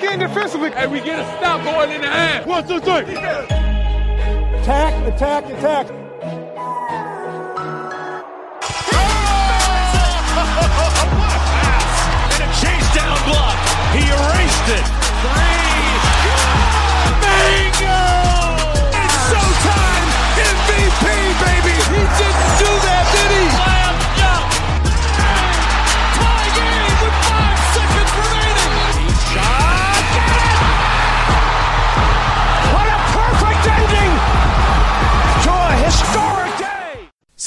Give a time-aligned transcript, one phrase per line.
[0.00, 0.72] Lock in defensively.
[0.74, 2.46] And we get a stop going in the half.
[2.46, 3.14] One, two, three.
[4.60, 5.86] Attack, attack, attack.
[12.30, 13.56] And a chase down block.
[13.92, 14.84] He erased it.
[15.22, 15.67] Three.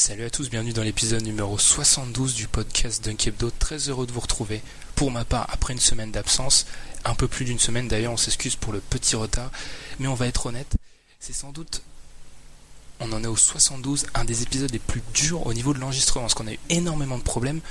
[0.01, 3.51] Salut à tous, bienvenue dans l'épisode numéro 72 du podcast Dunk Hebdo.
[3.51, 4.63] Très heureux de vous retrouver.
[4.95, 6.65] Pour ma part, après une semaine d'absence,
[7.05, 9.51] un peu plus d'une semaine d'ailleurs, on s'excuse pour le petit retard,
[9.99, 10.73] mais on va être honnête,
[11.19, 11.83] c'est sans doute,
[12.99, 16.23] on en est au 72, un des épisodes les plus durs au niveau de l'enregistrement,
[16.23, 17.61] parce qu'on a eu énormément de problèmes.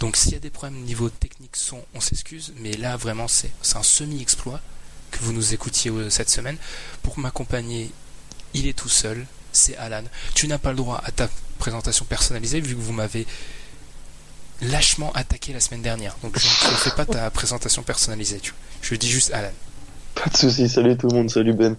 [0.00, 3.28] Donc s'il y a des problèmes au niveau technique son, on s'excuse, mais là vraiment
[3.28, 4.62] c'est c'est un semi-exploit
[5.10, 6.56] que vous nous écoutiez euh, cette semaine.
[7.02, 7.90] Pour m'accompagner,
[8.54, 10.04] il est tout seul, c'est Alan.
[10.34, 13.26] Tu n'as pas le droit à ta présentation personnalisée vu que vous m'avez
[14.62, 16.16] lâchement attaqué la semaine dernière.
[16.22, 18.38] Donc je ne fais pas ta présentation personnalisée.
[18.40, 18.58] Tu vois.
[18.82, 19.52] Je dis juste Alan.
[20.14, 21.76] Pas de soucis, salut tout le monde, salut Ben.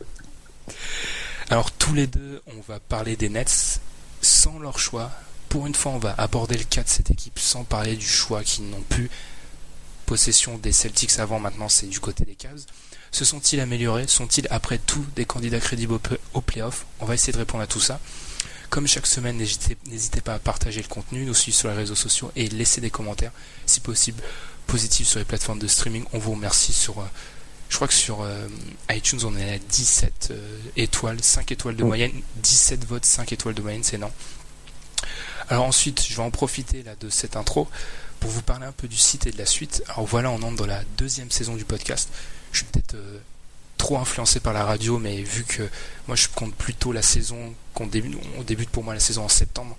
[1.49, 3.79] Alors tous les deux, on va parler des Nets
[4.21, 5.11] sans leur choix.
[5.47, 8.43] Pour une fois, on va aborder le cas de cette équipe sans parler du choix
[8.43, 9.09] qu'ils n'ont plus.
[10.05, 12.61] Possession des Celtics avant, maintenant c'est du côté des Cavs.
[13.11, 14.07] Se sont-ils améliorés?
[14.07, 15.97] Sont-ils après tout des candidats crédibles
[16.33, 16.85] au playoff?
[16.99, 17.99] On va essayer de répondre à tout ça.
[18.69, 22.31] Comme chaque semaine, n'hésitez pas à partager le contenu, nous suivre sur les réseaux sociaux
[22.35, 23.31] et laisser des commentaires,
[23.65, 24.21] si possible
[24.67, 26.03] positifs sur les plateformes de streaming.
[26.13, 27.05] On vous remercie sur, euh,
[27.69, 28.47] je crois que sur euh,
[28.89, 33.55] iTunes on est à 17 euh, étoiles, 5 étoiles de moyenne, 17 votes, 5 étoiles
[33.55, 34.13] de moyenne, c'est énorme.
[35.49, 37.67] Alors ensuite, je vais en profiter là de cette intro
[38.19, 39.83] pour vous parler un peu du site et de la suite.
[39.89, 42.09] Alors voilà, on entre dans la deuxième saison du podcast.
[42.51, 43.19] Je suis peut-être euh,
[43.77, 45.63] trop influencé par la radio, mais vu que
[46.07, 49.29] moi je compte plutôt la saison qu'on débute, on débute pour moi la saison en
[49.29, 49.75] septembre,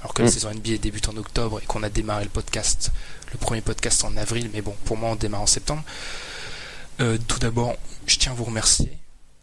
[0.00, 0.32] alors que la Mm.
[0.32, 2.90] saison NBA débute en octobre et qu'on a démarré le podcast,
[3.32, 5.82] le premier podcast en avril, mais bon, pour moi on démarre en septembre.
[7.00, 7.76] Euh, tout d'abord,
[8.06, 8.90] je tiens à vous remercier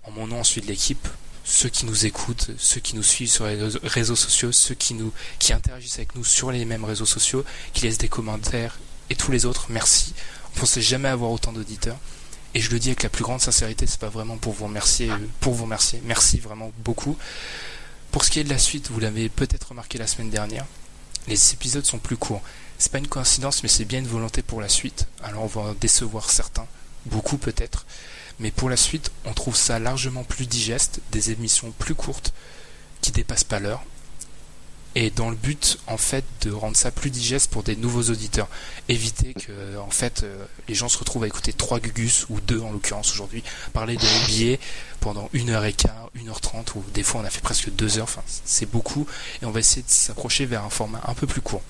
[0.04, 1.08] en mon nom ensuite de l'équipe,
[1.46, 4.94] ceux qui nous écoutent, ceux qui nous suivent sur les réseaux- réseaux sociaux, ceux qui
[4.94, 8.78] nous qui interagissent avec nous sur les mêmes réseaux sociaux, qui laissent des commentaires
[9.10, 10.14] et tous les autres, merci.
[10.56, 11.98] On pensait jamais avoir autant d'auditeurs.
[12.56, 15.12] Et je le dis avec la plus grande sincérité, c'est pas vraiment pour vous remercier,
[15.42, 16.02] pour vous remercier.
[16.06, 17.18] Merci vraiment beaucoup.
[18.12, 20.66] Pour ce qui est de la suite, vous l'avez peut-être remarqué la semaine dernière,
[21.28, 22.42] les épisodes sont plus courts.
[22.78, 25.06] C'est pas une coïncidence, mais c'est bien une volonté pour la suite.
[25.22, 26.66] Alors on va décevoir certains,
[27.06, 27.86] beaucoup peut-être.
[28.40, 32.34] Mais pour la suite, on trouve ça largement plus digeste, des émissions plus courtes,
[33.02, 33.84] qui dépassent pas l'heure.
[34.98, 38.48] Et dans le but, en fait, de rendre ça plus digeste pour des nouveaux auditeurs.
[38.88, 42.62] Éviter que, en fait, euh, les gens se retrouvent à écouter trois Gugus, ou deux
[42.62, 44.58] en l'occurrence aujourd'hui, parler de NBA
[45.02, 47.70] pendant une heure et quart, une heure trente, ou des fois on a fait presque
[47.72, 49.06] deux heures, enfin, c'est beaucoup.
[49.42, 51.62] Et on va essayer de s'approcher vers un format un peu plus court.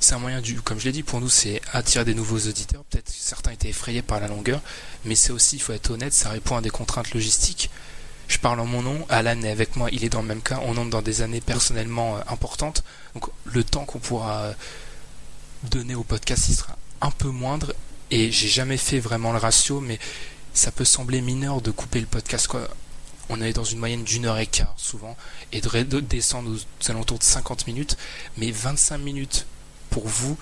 [0.00, 2.84] C'est un moyen du, comme je l'ai dit, pour nous, c'est attirer des nouveaux auditeurs.
[2.84, 4.60] Peut-être certains étaient effrayés par la longueur,
[5.04, 7.70] mais c'est aussi, il faut être honnête, ça répond à des contraintes logistiques.
[8.28, 10.60] Je parle en mon nom, Alan est avec moi, il est dans le même cas,
[10.64, 12.82] on entre dans des années personnellement euh, importantes,
[13.14, 14.52] donc le temps qu'on pourra euh,
[15.64, 17.72] donner au podcast, il sera un peu moindre,
[18.10, 19.98] et j'ai jamais fait vraiment le ratio, mais
[20.54, 22.48] ça peut sembler mineur de couper le podcast.
[23.28, 25.16] On est dans une moyenne d'une heure et quart, souvent,
[25.52, 27.96] et de, descendre aux alentours de 50 minutes,
[28.38, 29.46] mais 25 minutes
[29.90, 30.36] pour vous,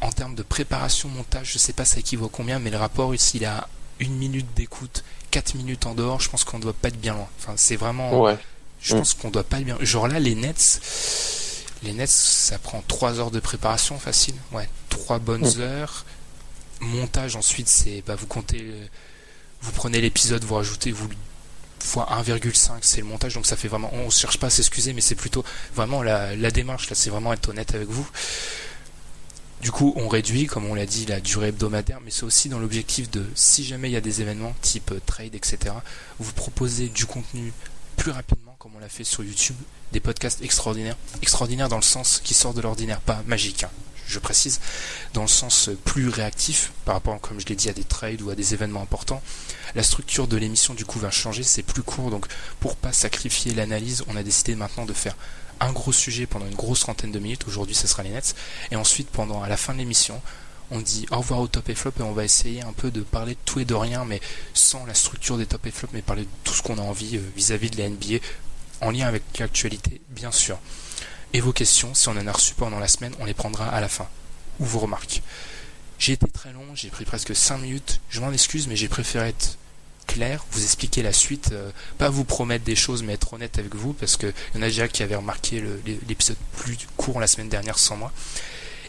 [0.00, 3.12] en termes de préparation, montage, je sais pas ça équivaut à combien, mais le rapport,
[3.16, 3.68] s'il à
[4.00, 7.14] une minute d'écoute, 4 minutes en dehors, je pense qu'on ne doit pas être bien
[7.14, 7.28] loin.
[7.38, 8.20] Enfin, c'est vraiment.
[8.22, 8.36] Ouais.
[8.80, 8.98] Je Mm.
[8.98, 9.78] pense qu'on doit pas être bien.
[9.80, 10.80] Genre là, les Nets,
[11.82, 14.34] les Nets, ça prend 3 heures de préparation facile.
[14.52, 15.60] Ouais, 3 bonnes Mm.
[15.60, 16.04] heures.
[16.80, 18.02] Montage ensuite, c'est.
[18.06, 18.64] Bah, vous comptez.
[19.62, 20.92] Vous prenez l'épisode, vous rajoutez.
[20.92, 21.08] Vous
[21.80, 25.02] fois 1,5 c'est le montage donc ça fait vraiment on cherche pas à s'excuser mais
[25.02, 25.44] c'est plutôt
[25.74, 28.08] vraiment la, la démarche là c'est vraiment être honnête avec vous
[29.64, 32.60] du coup on réduit comme on l'a dit la durée hebdomadaire mais c'est aussi dans
[32.60, 35.74] l'objectif de si jamais il y a des événements type euh, trade etc
[36.20, 37.52] vous proposez du contenu
[37.96, 39.56] plus rapidement comme on l'a fait sur YouTube,
[39.92, 40.96] des podcasts extraordinaires.
[41.20, 43.70] Extraordinaires dans le sens qui sort de l'ordinaire, pas magique, hein,
[44.06, 44.58] je précise,
[45.12, 48.30] dans le sens plus réactif par rapport, comme je l'ai dit, à des trades ou
[48.30, 49.22] à des événements importants.
[49.74, 52.26] La structure de l'émission du coup va changer, c'est plus court, donc
[52.58, 55.16] pour pas sacrifier l'analyse, on a décidé maintenant de faire
[55.60, 57.46] un gros sujet pendant une grosse trentaine de minutes.
[57.46, 58.34] Aujourd'hui, ce sera les Nets.
[58.70, 60.20] Et ensuite, pendant à la fin de l'émission,
[60.70, 63.02] on dit au revoir au top et flop et on va essayer un peu de
[63.02, 64.20] parler de tout et de rien, mais
[64.54, 67.16] sans la structure des top et flop, mais parler de tout ce qu'on a envie
[67.16, 68.24] euh, vis-à-vis de la NBA,
[68.80, 70.58] en lien avec l'actualité, bien sûr.
[71.32, 73.80] Et vos questions, si on en a reçu pendant la semaine, on les prendra à
[73.80, 74.08] la fin.
[74.60, 75.22] Ou vos remarques.
[75.98, 79.28] J'ai été très long, j'ai pris presque 5 minutes, je m'en excuse, mais j'ai préféré
[79.28, 79.58] être
[80.06, 83.74] clair, vous expliquer la suite, euh, pas vous promettre des choses, mais être honnête avec
[83.74, 85.62] vous, parce qu'il y en a déjà qui avaient remarqué
[86.08, 88.12] l'épisode plus court la semaine dernière sans moi.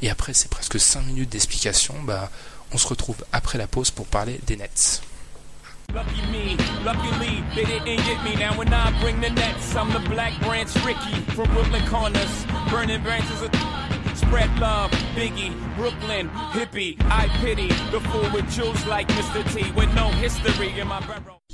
[0.01, 2.29] Et après ces presque 5 minutes d'explication, bah,
[2.71, 5.01] on se retrouve après la pause pour parler des Nets.
[5.94, 6.21] Lucky
[7.19, 8.35] me, they didn't get me.
[8.35, 11.47] Now I bring the nets, I'm the black branch Ricky from
[11.88, 12.45] Corners.
[12.69, 13.01] Burning
[14.15, 14.50] spread.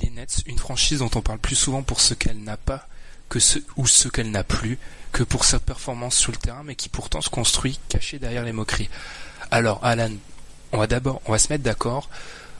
[0.01, 2.87] Les Nets, une franchise dont on parle plus souvent pour ce qu'elle n'a pas
[3.29, 4.77] que ce ou ce qu'elle n'a plus
[5.11, 8.51] que pour sa performance sur le terrain, mais qui pourtant se construit caché derrière les
[8.51, 8.89] moqueries.
[9.51, 10.11] Alors, Alan,
[10.71, 12.09] on va d'abord, on va se mettre d'accord.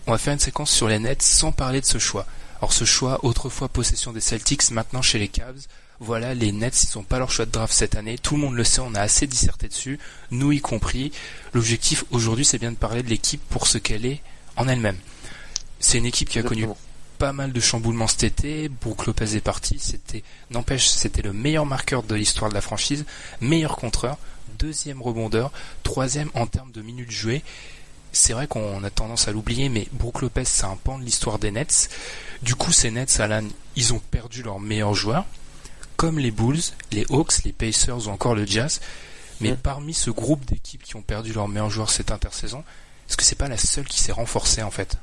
[0.08, 2.26] On va faire une séquence sur les Nets sans parler de ce choix.
[2.60, 5.68] Alors ce choix, autrefois possession des Celtics, maintenant chez les Cavs.
[6.04, 8.18] Voilà, les Nets, ils n'ont pas leur choix de draft cette année.
[8.18, 10.00] Tout le monde le sait, on a assez disserté dessus,
[10.32, 11.12] nous y compris.
[11.54, 14.20] L'objectif aujourd'hui, c'est bien de parler de l'équipe pour ce qu'elle est
[14.56, 14.98] en elle-même.
[15.80, 16.66] C'est une équipe qui a connu
[17.20, 18.68] pas mal de chamboulements cet été.
[18.68, 19.78] Brook Lopez est parti.
[19.78, 23.06] C'était, n'empêche, c'était le meilleur marqueur de l'histoire de la franchise,
[23.40, 24.18] meilleur contreur,
[24.58, 25.52] deuxième rebondeur,
[25.84, 27.44] troisième en termes de minutes jouées.
[28.12, 31.38] C'est vrai qu'on a tendance à l'oublier, mais Brook Lopez, c'est un pan de l'histoire
[31.38, 31.90] des Nets.
[32.42, 33.46] Du coup, ces Nets, Alan,
[33.76, 35.26] ils ont perdu leur meilleur joueur,
[36.02, 36.58] comme les Bulls,
[36.92, 38.82] les Hawks, les Pacers ou encore le Jazz.
[39.40, 42.64] Mais parmi ce groupe d'équipes qui ont perdu leur meilleur joueur cette intersaison,
[43.08, 44.98] est-ce que c'est pas la seule qui s'est renforcée en fait?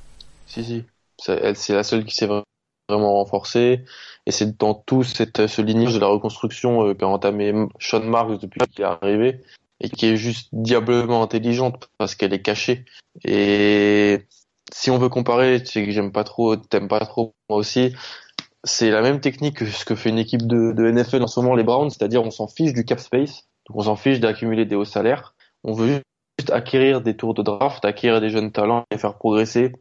[0.48, 0.84] Si, si
[1.20, 3.84] c'est la seule qui s'est vraiment renforcée.
[4.26, 8.40] Et c'est dans tout cette, ce lignage de la reconstruction euh, qu'a entamé Sean Marks
[8.40, 9.40] depuis qu'il est arrivé
[9.78, 12.84] et qui est juste diablement intelligente parce qu'elle est cachée.
[13.24, 14.26] Et
[14.72, 17.94] si on veut comparer, c'est que j'aime pas trop, t'aimes pas trop moi aussi,
[18.64, 21.40] c'est la même technique que ce que fait une équipe de, de NFL en ce
[21.40, 24.64] moment, les Browns, c'est-à-dire on s'en fiche du cap space, donc on s'en fiche d'accumuler
[24.64, 25.34] des hauts salaires,
[25.64, 26.00] on veut
[26.38, 29.72] juste acquérir des tours de draft, acquérir des jeunes talents et faire progresser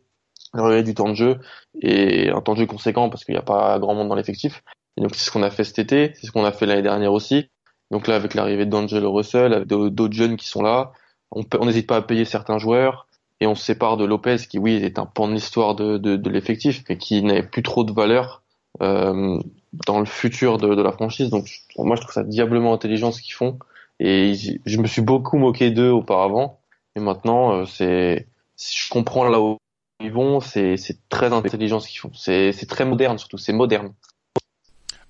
[0.53, 1.39] aurait du temps de jeu
[1.81, 4.63] et un temps de jeu conséquent parce qu'il n'y a pas grand monde dans l'effectif.
[4.97, 6.81] Et donc c'est ce qu'on a fait cet été, c'est ce qu'on a fait l'année
[6.81, 7.49] dernière aussi.
[7.91, 10.91] Donc là avec l'arrivée d'Angelo Russell, avec d'autres jeunes qui sont là,
[11.31, 13.07] on n'hésite pas à payer certains joueurs
[13.39, 16.15] et on se sépare de Lopez qui oui est un pan de l'histoire de, de,
[16.15, 18.43] de l'effectif mais qui n'avait plus trop de valeur
[18.79, 21.29] dans le futur de, de, la franchise.
[21.29, 21.47] Donc
[21.77, 23.59] moi je trouve ça diablement intelligent ce qu'ils font
[23.99, 24.35] et
[24.65, 26.59] je me suis beaucoup moqué d'eux auparavant
[26.95, 28.27] et maintenant euh, c'est
[28.57, 29.57] je comprends là où
[29.99, 30.77] ils vont, c'est
[31.09, 32.11] très intelligent ce qu'ils font.
[32.13, 33.93] C'est très moderne surtout, c'est moderne.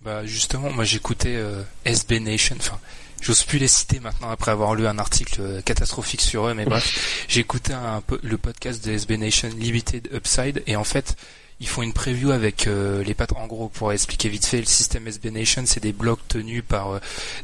[0.02, 2.80] Bah justement, moi j'écoutais euh, SB Nation, enfin
[3.20, 6.66] j'ose plus les citer maintenant après avoir lu un article euh, catastrophique sur eux, mais
[6.66, 11.18] bref, j'écoutais un peu le podcast de SB Nation Limited Upside et en fait
[11.60, 14.66] ils font une preview avec euh, les pattes en gros pour expliquer vite fait le
[14.66, 17.00] système SB Nation c'est des blogs tenus par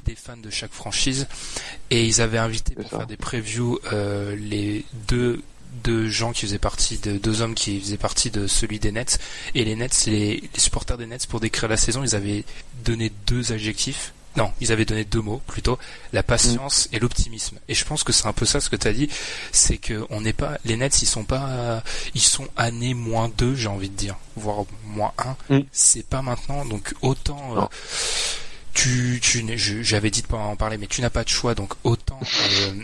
[0.06, 1.28] des fans de chaque franchise.
[1.90, 3.80] Et ils avaient invité pour faire des previews
[4.38, 5.42] les deux
[5.84, 9.20] deux gens qui faisaient partie de deux hommes qui faisaient partie de celui des Nets.
[9.56, 12.44] Et les Nets les, supporters des Nets pour décrire la saison ils avaient
[12.86, 15.78] donné deux adjectifs non, ils avaient donné deux mots plutôt,
[16.12, 17.58] la patience et l'optimisme.
[17.68, 19.10] Et je pense que c'est un peu ça ce que tu as dit,
[19.52, 21.84] c'est que on n'est pas les Nets, ils sont pas
[22.16, 25.36] ils sont année moins deux, j'ai envie de dire, voire moins un.
[25.56, 25.62] Mm.
[25.72, 27.62] C'est pas maintenant donc autant euh,
[28.74, 29.46] tu tu
[29.84, 32.84] j'avais dit de pas en parler mais tu n'as pas de choix donc autant euh,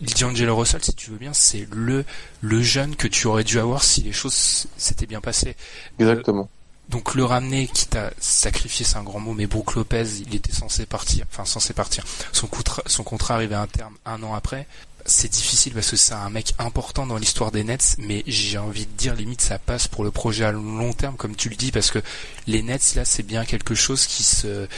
[0.00, 2.04] D'Angelo Russell, si tu veux bien, c'est le
[2.40, 5.54] le jeune que tu aurais dû avoir si les choses s'étaient bien passées.
[6.00, 6.48] Exactement.
[6.92, 10.52] Donc le ramener, qui t'a sacrifié, c'est un grand mot, mais Brook Lopez, il était
[10.52, 12.04] censé partir, enfin censé partir.
[12.32, 14.66] Son contrat, son contrat arrivait à un terme un an après.
[15.06, 18.86] C'est difficile parce que c'est un mec important dans l'histoire des Nets, mais j'ai envie
[18.86, 21.72] de dire limite ça passe pour le projet à long terme, comme tu le dis,
[21.72, 21.98] parce que
[22.46, 24.68] les Nets là, c'est bien quelque chose qui se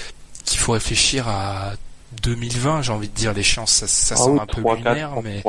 [0.44, 1.72] qu'il faut réfléchir à
[2.22, 5.42] 2020, j'ai envie de dire, l'échéance, ça, ça ah un peu lunaire, mais...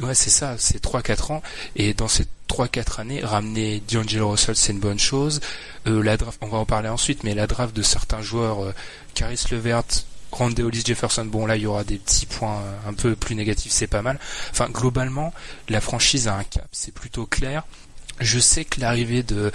[0.00, 1.42] Ouais, c'est ça, c'est 3-4 ans.
[1.76, 5.40] Et dans ces 3-4 années, ramener D'Angelo Russell, c'est une bonne chose.
[5.86, 8.74] Euh, la draft, on va en parler ensuite, mais la draft de certains joueurs, euh,
[9.14, 9.84] Caris Levert,
[10.32, 13.72] Hollis Jefferson, bon là il y aura des petits points euh, un peu plus négatifs,
[13.72, 14.18] c'est pas mal.
[14.50, 15.32] Enfin globalement,
[15.68, 17.64] la franchise a un cap, c'est plutôt clair.
[18.20, 19.52] Je sais que l'arrivée de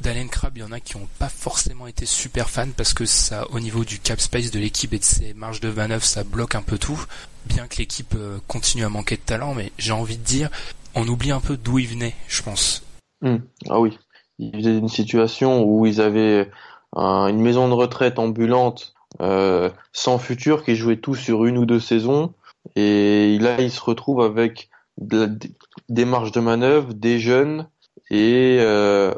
[0.00, 3.06] d'Allen Crabbe, il y en a qui n'ont pas forcément été super fans parce que
[3.06, 6.22] ça, au niveau du cap space de l'équipe et de ses marges de manœuvre, ça
[6.22, 7.02] bloque un peu tout.
[7.46, 10.48] Bien que l'équipe euh, continue à manquer de talent, mais j'ai envie de dire,
[10.94, 12.82] on oublie un peu d'où ils venaient, je pense.
[13.20, 13.38] Hmm.
[13.68, 13.98] Ah oui,
[14.38, 16.50] ils étaient une situation où ils avaient
[16.96, 21.80] une maison de retraite ambulante euh, sans futur qui jouait tout sur une ou deux
[21.80, 22.34] saisons
[22.76, 27.68] et là ils se retrouvent avec des marges de manœuvre, des jeunes
[28.10, 29.14] et euh,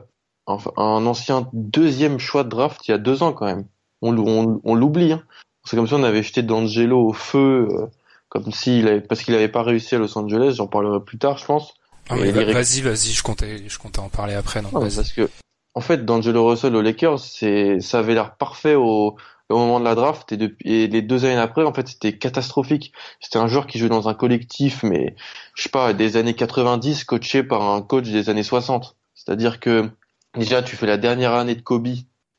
[0.46, 3.66] un, ancien deuxième choix de draft il y a deux ans quand même.
[4.02, 5.12] On, on, l'oublie.
[5.12, 5.22] Hein.
[5.64, 7.86] C'est comme si on avait jeté D'Angelo au feu, euh,
[8.28, 10.54] comme s'il avait, parce qu'il n'avait pas réussi à Los Angeles.
[10.56, 11.74] J'en parlerai plus tard, je pense.
[12.08, 14.62] Ah, vas-y, vas-y, je comptais, je comptais en parler après.
[14.62, 15.28] Non, parce que,
[15.74, 19.16] en fait, D'Angelo Russell aux Lakers, c'est, ça avait l'air parfait au,
[19.48, 22.16] au moment de la draft et, depuis, et les deux années après, en fait, c'était
[22.16, 22.92] catastrophique.
[23.20, 25.14] C'était un joueur qui jouait dans un collectif, mais
[25.54, 28.96] je sais pas, des années 90, coaché par un coach des années 60.
[29.14, 29.90] C'est-à-dire que
[30.36, 31.88] déjà, tu fais la dernière année de Kobe.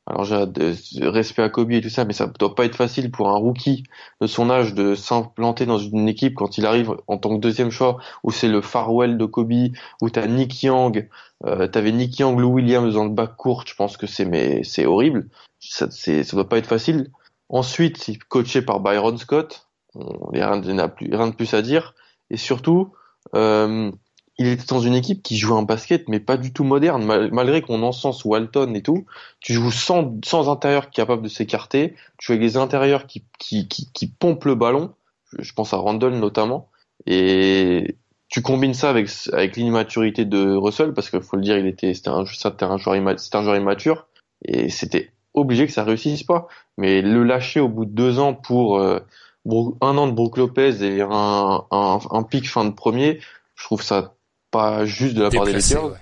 [0.08, 3.10] Alors j'ai de respect à Kobe et tout ça, mais ça doit pas être facile
[3.10, 3.84] pour un rookie
[4.22, 7.70] de son âge de s'implanter dans une équipe quand il arrive en tant que deuxième
[7.70, 9.52] choix, où c'est le farewell de Kobe,
[10.00, 11.08] où t'as Nick Young,
[11.44, 13.64] euh, t'avais Nick Young, Lou Williams dans le bac court.
[13.66, 15.28] Je pense que c'est mais c'est horrible
[15.60, 17.10] ça, c'est, ça doit pas être facile.
[17.48, 19.68] Ensuite, coaché par Byron Scott.
[19.94, 20.02] Il
[20.34, 21.94] n'y a rien, plus, rien de plus à dire.
[22.30, 22.92] Et surtout,
[23.34, 23.90] euh,
[24.38, 27.04] il était dans une équipe qui jouait un basket, mais pas du tout moderne.
[27.32, 29.04] malgré qu'on encense Walton et tout,
[29.40, 31.94] tu joues sans, sans intérieur capable de s'écarter.
[32.18, 34.94] Tu avec des intérieurs qui, qui, qui, qui pompent le ballon.
[35.38, 36.70] Je pense à Randall notamment.
[37.06, 37.96] Et
[38.28, 41.92] tu combines ça avec, avec l'immaturité de Russell, parce qu'il faut le dire, il était,
[41.94, 44.06] c'était un, un joueur, c'était un joueur immature.
[44.44, 46.46] Et c'était obligé que ça réussisse pas.
[46.76, 49.00] Mais le lâcher au bout de deux ans pour euh,
[49.80, 53.18] un an de Brook Lopez et un, un, un, pic fin de premier,
[53.56, 54.14] je trouve ça
[54.50, 55.96] pas juste de la part des Lakers,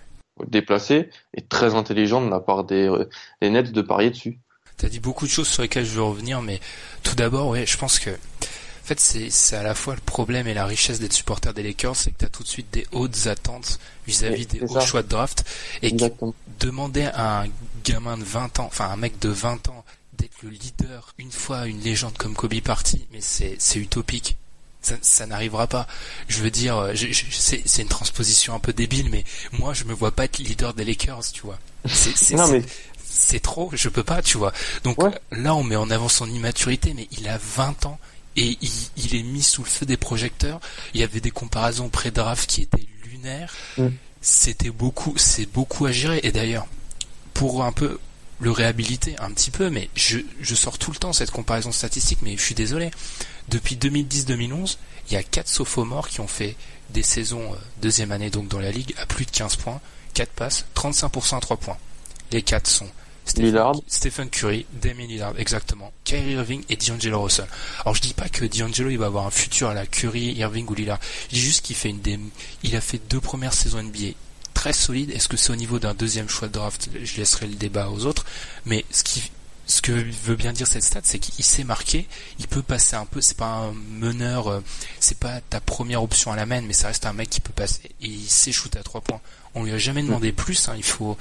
[0.47, 3.09] déplacé et très intelligent de la part des, euh,
[3.41, 4.39] des Nets de parier dessus.
[4.77, 6.61] T'as dit beaucoup de choses sur lesquelles je veux revenir, mais
[7.03, 10.55] tout d'abord, ouais, je pense que en fait, c'est à la fois le problème et
[10.55, 13.27] la richesse d'être supporter des Lakers, c'est que tu as tout de suite des hautes
[13.27, 15.45] attentes vis-à-vis des hauts choix de draft.
[15.83, 15.93] Et
[16.61, 17.47] demander à un
[17.85, 21.67] gamin de 20 ans, enfin un mec de 20 ans, d'être le leader une fois
[21.67, 24.37] une légende comme Kobe parti, mais c'est utopique.
[24.87, 25.89] Ça, ça n'arrivera pas.
[26.29, 30.27] Je veux dire, c'est une transposition un peu débile, mais moi je me vois pas
[30.27, 31.59] être leader des Lakers, tu vois.
[31.87, 32.37] C'est
[33.33, 33.41] mais...
[33.41, 34.53] trop, je peux pas, tu vois.
[34.85, 34.99] Donc
[35.33, 37.99] là on met en avant son immaturité, mais il a 20 ans
[38.37, 38.57] et
[38.97, 40.61] il, est mis sous le feu des projecteurs.
[40.95, 43.53] Il y avait des comparaisons pré-draft qui étaient lunaires.
[43.79, 43.89] Mm.
[44.21, 46.21] C'était beaucoup, c'est beaucoup à gérer.
[46.23, 46.69] Et d'ailleurs,
[47.35, 47.99] pour un peu
[48.41, 52.19] le réhabiliter un petit peu, mais je, je sors tout le temps cette comparaison statistique,
[52.23, 52.91] mais je suis désolé.
[53.49, 54.77] Depuis 2010-2011,
[55.09, 56.57] il y a quatre sophomores qui ont fait
[56.91, 59.81] des saisons euh, deuxième année donc dans la ligue à plus de 15 points,
[60.15, 61.79] 4 passes, 35% à 3 points.
[62.33, 62.89] Les quatre sont
[63.25, 67.47] Stephen, Curry, Damien Lillard, exactement, Kyrie Irving et D'Angelo Russell.
[67.81, 70.67] Alors je dis pas que D'Angelo il va avoir un futur à la Curry, Irving
[70.69, 71.01] ou Lillard.
[71.31, 72.31] Je dis juste qu'il fait une
[72.63, 74.15] il a fait deux premières saisons NBA
[74.67, 75.11] très solides.
[75.13, 78.05] Est-ce que c'est au niveau d'un deuxième choix de draft Je laisserai le débat aux
[78.05, 78.25] autres.
[78.65, 79.31] Mais ce qui
[79.69, 82.07] ce que veut bien dire cette stat, c'est qu'il s'est marqué,
[82.39, 84.61] il peut passer un peu, c'est pas un meneur, euh,
[85.01, 87.53] c'est pas ta première option à la main, mais ça reste un mec qui peut
[87.53, 89.21] passer et il sait shooter à trois points.
[89.57, 91.17] On lui a jamais demandé plus, hein, il faut,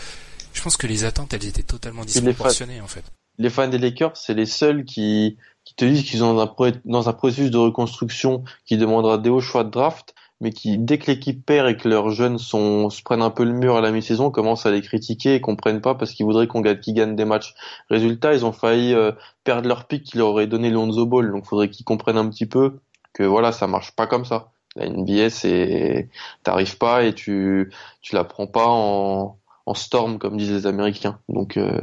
[0.54, 3.04] je pense que les attentes, elles étaient totalement disproportionnées, en fait.
[3.40, 6.72] Les fans des Lakers, c'est les seuls qui, qui te disent qu'ils sont dans un,
[6.86, 10.98] dans un processus de reconstruction qui demandera des hauts choix de draft, mais qui, dès
[10.98, 13.82] que l'équipe perd et que leurs jeunes sont, se prennent un peu le mur à
[13.82, 16.94] la mi-saison, commencent à les critiquer et comprennent pas parce qu'ils voudraient qu'on gagne, qu'ils
[16.94, 17.56] gagnent des matchs.
[17.90, 19.12] Résultat, ils ont failli euh,
[19.44, 21.32] perdre leur pic qui leur aurait donné Lonzo Ball.
[21.32, 22.80] Donc, faudrait qu'ils comprennent un petit peu
[23.14, 24.52] que voilà, ça marche pas comme ça.
[24.76, 26.10] La NBA, c'est,
[26.44, 31.18] t'arrives pas et tu, tu la prends pas en, en storm, comme disent les Américains.
[31.30, 31.80] Donc, euh...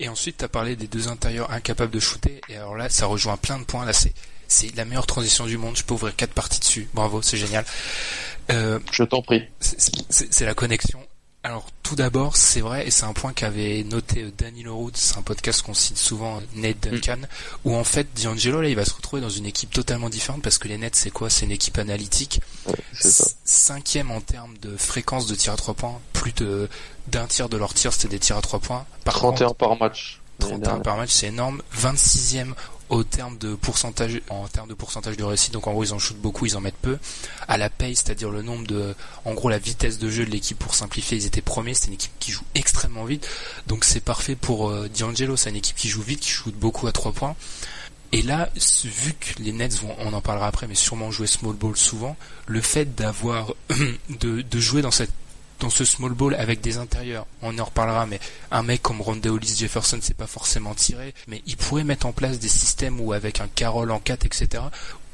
[0.00, 2.40] Et ensuite, tu as parlé des deux intérieurs incapables de shooter.
[2.48, 3.84] Et alors là, ça rejoint plein de points.
[3.84, 4.12] Là, c'est
[4.52, 5.76] c'est la meilleure transition du monde.
[5.76, 6.88] Je peux ouvrir quatre parties dessus.
[6.94, 7.64] Bravo, c'est génial.
[8.50, 9.44] Euh, Je t'en prie.
[9.60, 11.00] C'est la connexion
[11.44, 15.22] alors tout d'abord, c'est vrai, et c'est un point qu'avait noté Danny Leroux, c'est un
[15.22, 17.26] podcast qu'on cite souvent, Ned Duncan, mm.
[17.64, 20.58] où en fait D'Angelo là, il va se retrouver dans une équipe totalement différente parce
[20.58, 21.30] que les Nets, c'est quoi?
[21.30, 22.40] C'est une équipe analytique,
[23.44, 26.68] cinquième en termes de fréquence de tir à trois points, plus de
[27.08, 28.86] d'un tiers de leurs tirs c'était des tirs à trois points.
[29.04, 30.20] Par 31 par match.
[30.38, 31.60] 31 par match, c'est énorme.
[31.76, 32.54] 26e
[32.92, 35.54] au terme de pourcentage, en termes de pourcentage de réussite.
[35.54, 36.98] Donc en gros, ils en shootent beaucoup, ils en mettent peu.
[37.48, 38.94] À la pace, c'est-à-dire le nombre de,
[39.24, 41.72] en gros, la vitesse de jeu de l'équipe pour simplifier, ils étaient premiers.
[41.72, 43.26] C'est une équipe qui joue extrêmement vite.
[43.66, 45.36] Donc c'est parfait pour euh, D'Angelo.
[45.36, 47.34] C'est une équipe qui joue vite, qui joue beaucoup à trois points.
[48.14, 48.50] Et là,
[48.84, 52.14] vu que les Nets vont, on en parlera après, mais sûrement jouer small ball souvent,
[52.46, 53.54] le fait d'avoir,
[54.10, 55.12] de jouer dans cette
[55.62, 57.26] dans ce small ball avec des intérieurs.
[57.40, 61.56] On en reparlera, mais un mec comme Hollis Jefferson, c'est pas forcément tiré, mais il
[61.56, 64.64] pourrait mettre en place des systèmes où avec un Carroll en 4, etc.,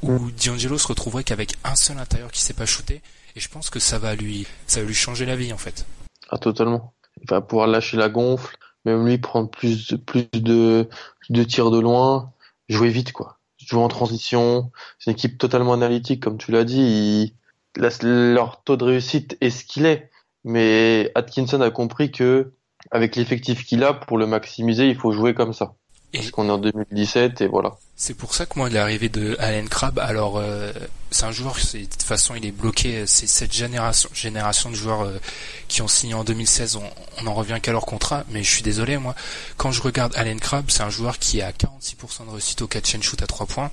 [0.01, 0.31] où.
[0.43, 3.01] D'Angelo se retrouverait qu'avec un seul intérieur qui sait pas shooter,
[3.35, 5.85] et je pense que ça va lui, ça va lui changer la vie, en fait.
[6.29, 6.93] Ah, totalement.
[7.21, 10.89] Il va pouvoir lâcher la gonfle, même lui prendre plus, plus de,
[11.29, 12.31] de tirs de loin,
[12.69, 13.37] jouer vite, quoi.
[13.57, 14.71] Jouer en transition.
[14.97, 17.35] C'est une équipe totalement analytique, comme tu l'as dit.
[17.75, 20.08] leur taux de réussite est ce qu'il est.
[20.43, 22.53] Mais Atkinson a compris que,
[22.91, 25.75] avec l'effectif qu'il a, pour le maximiser, il faut jouer comme ça.
[26.11, 27.77] Parce qu'on est en 2017 et voilà.
[27.95, 30.71] C'est pour ça que moi l'arrivée de Allen Crabbe, alors euh,
[31.11, 35.01] c'est un joueur, de toute façon il est bloqué, c'est cette génération, génération de joueurs
[35.01, 35.19] euh,
[35.67, 36.83] qui ont signé en 2016, on,
[37.21, 39.13] on en revient qu'à leur contrat, mais je suis désolé moi,
[39.57, 42.95] quand je regarde Allen Crabbe, c'est un joueur qui a 46% de réussite au catch
[42.95, 43.69] and shoot à 3 points.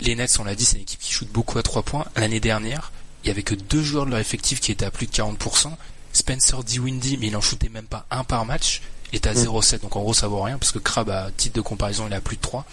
[0.00, 2.04] Les Nets, on l'a dit, c'est une équipe qui shoot beaucoup à 3 points.
[2.16, 2.92] L'année dernière,
[3.24, 5.72] il y avait que deux joueurs de leur effectif qui étaient à plus de 40%.
[6.12, 8.82] Spencer Windy, mais il en shootait même pas un par match
[9.14, 9.76] est à 0,7.
[9.76, 9.78] Mm.
[9.80, 12.16] Donc en gros, ça vaut rien parce que Crab, à titre de comparaison, il est
[12.16, 12.64] à plus de 3.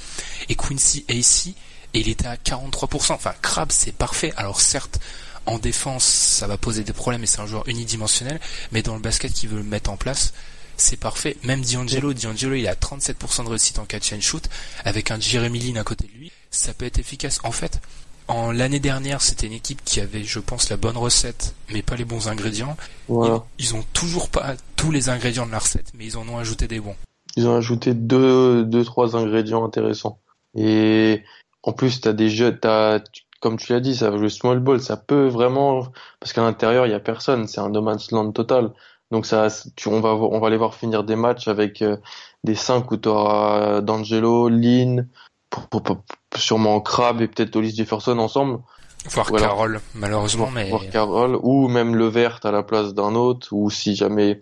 [0.49, 1.55] Et Quincy AC,
[1.93, 3.13] et il était à 43%.
[3.13, 4.33] Enfin, Crab, c'est parfait.
[4.37, 4.99] Alors certes,
[5.45, 8.39] en défense, ça va poser des problèmes et c'est un joueur unidimensionnel,
[8.71, 10.33] mais dans le basket qu'il veut mettre en place,
[10.77, 11.37] c'est parfait.
[11.43, 14.47] Même D'Angelo, D'Angelo, il a 37% de réussite en catch and shoot,
[14.85, 16.31] avec un Jeremy Lin à côté de lui.
[16.51, 17.39] Ça peut être efficace.
[17.43, 17.79] En fait,
[18.31, 21.95] en l'année dernière, c'était une équipe qui avait, je pense, la bonne recette, mais pas
[21.95, 22.77] les bons ingrédients.
[23.09, 26.67] Ils, ont toujours pas tous les ingrédients de la recette, mais ils en ont ajouté
[26.67, 26.95] des bons.
[27.35, 30.19] Ils ont ajouté deux, deux, trois ingrédients intéressants.
[30.55, 31.23] Et
[31.63, 32.99] en plus, t'as des jeux, t'as,
[33.39, 35.87] comme tu l'as dit, ça va jouer small ball, ça peut vraiment,
[36.19, 38.71] parce qu'à l'intérieur, il y a personne, c'est un no man's land total.
[39.11, 41.97] Donc ça, tu, on va, on va aller voir finir des matchs avec euh,
[42.43, 45.07] des 5 où tu auras D'Angelo, Lynn,
[46.35, 48.59] sûrement Crab et peut-être Hollis Jefferson ensemble.
[49.09, 50.69] Voir Carroll, malheureusement, mais.
[50.69, 54.37] Voir Carroll, ou même Levert à la place d'un autre, ou si jamais.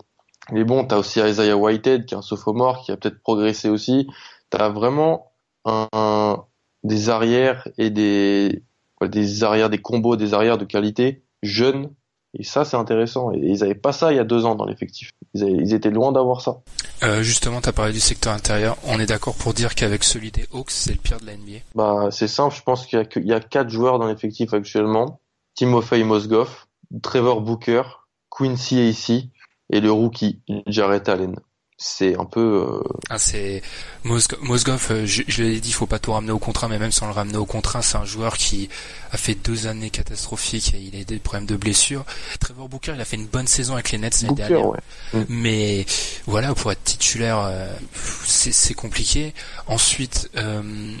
[0.52, 4.08] Mais bon, t'as aussi Isaiah Whitehead, qui est un sophomore, qui a peut-être progressé aussi.
[4.50, 5.32] T'as vraiment
[5.64, 6.44] un,
[6.82, 8.62] des arrières et des,
[9.00, 11.90] des arrières, des combos, des arrières de qualité jeunes
[12.38, 13.32] et ça, c'est intéressant.
[13.32, 15.10] Et ils avaient pas ça il y a deux ans dans l'effectif.
[15.34, 16.60] Ils, étaient loin d'avoir ça.
[17.02, 18.76] Euh, justement, tu as parlé du secteur intérieur.
[18.86, 21.58] On est d'accord pour dire qu'avec celui des Hawks, c'est le pire de la NBA
[21.74, 22.54] Bah, c'est simple.
[22.54, 25.20] Je pense qu'il y, a quatre joueurs dans l'effectif actuellement.
[25.54, 26.66] Timofey Mozgov,
[27.02, 27.82] Trevor Booker,
[28.30, 29.30] Quincy ici
[29.72, 31.36] et le rookie Jarrett Allen
[31.82, 32.66] c'est un peu.
[32.68, 32.88] Euh...
[33.08, 33.62] Ah, c'est
[34.04, 34.86] Mosgov.
[34.90, 37.06] Euh, je, je l'ai dit, il faut pas tout ramener au contrat, mais même sans
[37.06, 38.68] le ramener au contrat, c'est un joueur qui
[39.12, 42.04] a fait deux années catastrophiques et il a des problèmes de blessures.
[42.38, 44.72] Trevor Booker, il a fait une bonne saison avec les Nets l'année dernière,
[45.14, 45.22] mm.
[45.30, 45.86] mais
[46.26, 49.32] voilà, pour être titulaire, euh, c'est compliqué.
[49.66, 50.30] Ensuite.
[50.36, 50.92] Euh,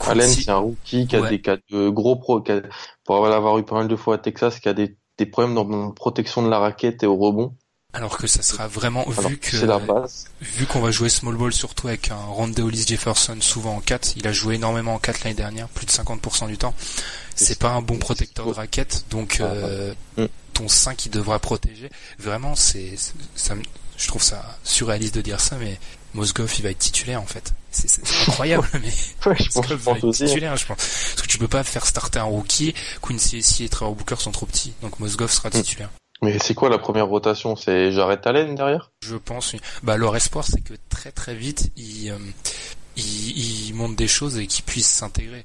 [0.00, 2.60] Allen, c'est un rookie qui a des cas de gros pro, qui a,
[3.04, 5.66] pour avoir eu pas mal de fois à Texas, qui a des, des problèmes dans
[5.66, 7.54] la protection de la raquette et au rebond.
[7.96, 9.56] Alors que ça sera vraiment vu que
[10.42, 14.26] vu qu'on va jouer small ball surtout avec un Hollis Jefferson souvent en 4, il
[14.26, 16.74] a joué énormément en 4 l'année dernière, plus de 50% du temps.
[17.34, 20.26] C'est pas un bon protecteur de raquette, donc ah, euh, mm.
[20.52, 21.90] ton 5 il devra protéger.
[22.18, 22.96] Vraiment, c'est
[23.34, 23.54] ça,
[23.96, 25.78] je trouve ça surréaliste de dire ça, mais
[26.12, 27.52] Mosgov il va être titulaire en fait.
[27.70, 27.88] C'est
[28.28, 30.10] incroyable, mais ouais, je pense, va être hein.
[30.10, 30.76] titulaire, je pense.
[30.76, 32.74] Parce que tu peux pas faire starter un rookie.
[33.02, 35.52] Quincy et Trevor Booker sont trop petits, donc Mosgov sera mm.
[35.52, 35.90] titulaire.
[36.22, 37.56] Mais c'est quoi la première rotation?
[37.56, 38.90] C'est Jared Allen derrière?
[39.02, 39.60] Je pense, oui.
[39.82, 42.18] Bah, leur espoir, c'est que très très vite, il, euh,
[42.96, 45.44] il, il, monte des choses et qu'il puisse s'intégrer.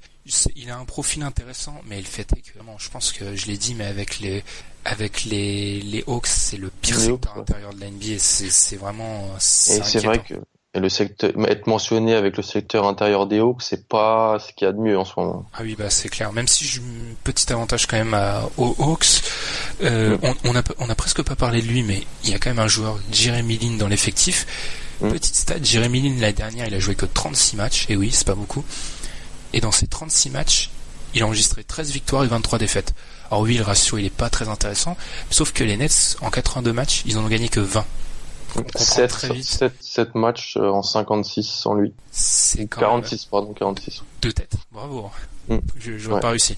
[0.56, 3.48] Il a un profil intéressant, mais le fait est que, vraiment, je pense que je
[3.48, 4.44] l'ai dit, mais avec les,
[4.86, 8.20] avec les, les Hawks, c'est le pire secteur intérieur de la NBA.
[8.20, 9.36] C'est vraiment.
[9.36, 10.36] Et c'est vrai que
[10.74, 14.66] et le secteur, être mentionné avec le secteur intérieur des Hawks, c'est pas ce qu'il
[14.66, 15.46] y a de mieux en ce moment.
[15.54, 16.32] Ah oui, bah c'est clair.
[16.32, 16.82] Même si j'ai
[17.26, 19.22] petit avantage quand même à, aux Hawks,
[19.84, 20.20] euh, mm.
[20.24, 22.50] on, on, a, on a presque pas parlé de lui, mais il y a quand
[22.50, 24.48] même un joueur, Jeremy Lin, dans l'effectif.
[25.02, 25.10] Mm.
[25.10, 28.28] Petite stat, Jeremy Lin l'année dernière, il a joué que 36 matchs, et oui, c'est
[28.28, 28.64] pas beaucoup.
[29.52, 30.70] Et dans ces 36 matchs,
[31.14, 32.94] il a enregistré 13 victoires et 23 défaites.
[33.30, 34.96] Alors oui, le ratio il est pas très intéressant,
[35.30, 37.86] sauf que les Nets, en 82 matchs, ils en ont gagné que 20.
[38.76, 39.12] 7,
[39.44, 41.94] 7, 7, matchs euh, en 56 sans lui.
[42.12, 44.04] C'est 46, pardon, 46.
[44.22, 45.10] Deux têtes, bravo.
[45.48, 45.58] Mm.
[45.80, 46.56] Je n'aurais pas réussi.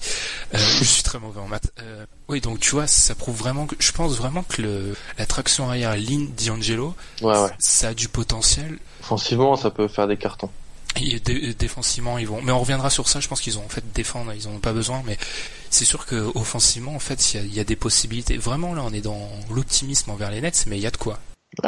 [0.54, 1.72] Euh, je suis très mauvais en maths.
[1.80, 5.26] Euh, oui, donc tu vois, ça prouve vraiment que je pense vraiment que le, la
[5.26, 7.50] traction arrière ligne D'Angelo, ouais, ouais.
[7.58, 8.78] ça a du potentiel.
[9.00, 10.50] Offensivement, ça peut faire des cartons.
[10.96, 11.18] Et
[11.58, 12.40] défensivement, ils vont.
[12.42, 13.18] Mais on reviendra sur ça.
[13.18, 15.02] Je pense qu'ils ont en fait défendre, ils en ont pas besoin.
[15.04, 15.18] Mais
[15.68, 18.36] c'est sûr que offensivement, en fait, il y, y a, des possibilités.
[18.36, 21.18] Vraiment, là, on est dans l'optimisme envers les Nets, mais il y a de quoi.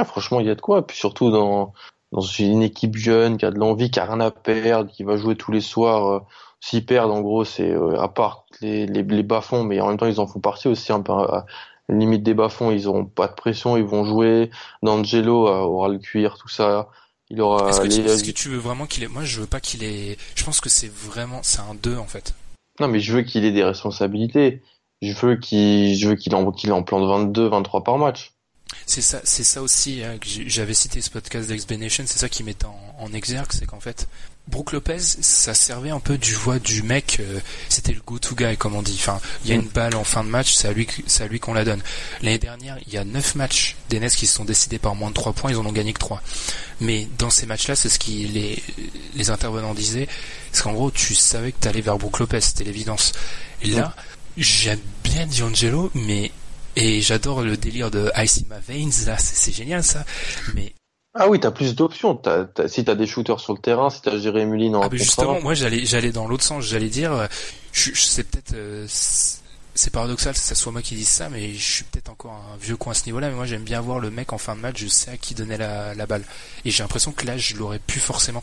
[0.04, 0.86] Franchement, il y a de quoi.
[0.86, 1.72] Puis surtout dans,
[2.12, 5.16] dans une équipe jeune qui a de l'envie, qui a rien à perdre, qui va
[5.16, 6.06] jouer tous les soirs.
[6.08, 6.20] Euh,
[6.60, 9.98] S'ils perdent, en gros, c'est euh, à part les, les, les bas-fonds, mais en même
[9.98, 11.44] temps, ils en font partie aussi un peu à,
[11.88, 14.50] limite des bas-fonds, ils auront pas de pression, ils vont jouer.
[14.82, 16.88] D'Angelo euh, aura le cuir, tout ça.
[17.28, 19.08] Il aura Est-ce que, tu- les- est-ce que tu veux vraiment qu'il ait...
[19.08, 20.16] Moi, je veux pas qu'il ait...
[20.34, 21.40] Je pense que c'est vraiment...
[21.42, 22.34] C'est un 2, en fait.
[22.80, 24.62] Non, mais je veux qu'il ait des responsabilités.
[25.02, 28.32] Je veux qu'il, je veux qu'il en, qu'il en plante 22, 23 par match.
[28.84, 32.66] C'est ça, c'est ça aussi j'ai- j'avais cité ce podcast d'Explanation, c'est ça qui mettait
[32.98, 34.08] en, exergue, c'est qu'en fait,
[34.48, 38.56] Brook Lopez, ça servait un peu du voix du mec, euh, c'était le go-to guy
[38.56, 38.96] comme on dit.
[38.98, 41.26] Enfin, il y a une balle en fin de match, c'est à lui, c'est à
[41.26, 41.82] lui qu'on la donne.
[42.22, 45.14] L'année dernière, il y a 9 matchs des qui se sont décidés par moins de
[45.14, 46.22] 3 points, ils en ont gagné que 3.
[46.80, 48.62] Mais dans ces matchs-là, c'est ce qui les,
[49.14, 50.08] les intervenants disaient,
[50.52, 53.12] c'est qu'en gros, tu savais que t'allais vers Brook Lopez, c'était l'évidence.
[53.64, 53.94] Là,
[54.36, 56.30] j'aime bien D'Angelo, mais
[56.76, 60.04] et j'adore le délire de Ice in my veins, là, c'est c'est génial ça.
[60.54, 60.74] Mais,
[61.14, 62.14] Ah oui, t'as plus d'options.
[62.14, 64.88] T'as, t'as, si t'as des shooters sur le terrain, si t'as Jérémy Lin en ah,
[64.90, 67.26] mais justement, moi j'allais j'allais dans l'autre sens, j'allais dire, euh,
[67.72, 69.40] je, je sais peut-être, euh, c'est
[69.76, 72.56] c'est paradoxal que ça soit moi qui dise ça, mais je suis peut-être encore un
[72.56, 74.60] vieux coin à ce niveau-là, mais moi j'aime bien voir le mec en fin de
[74.60, 76.24] match, je sais à qui donner la, la balle.
[76.64, 78.42] Et j'ai l'impression que là, je l'aurais pu forcément.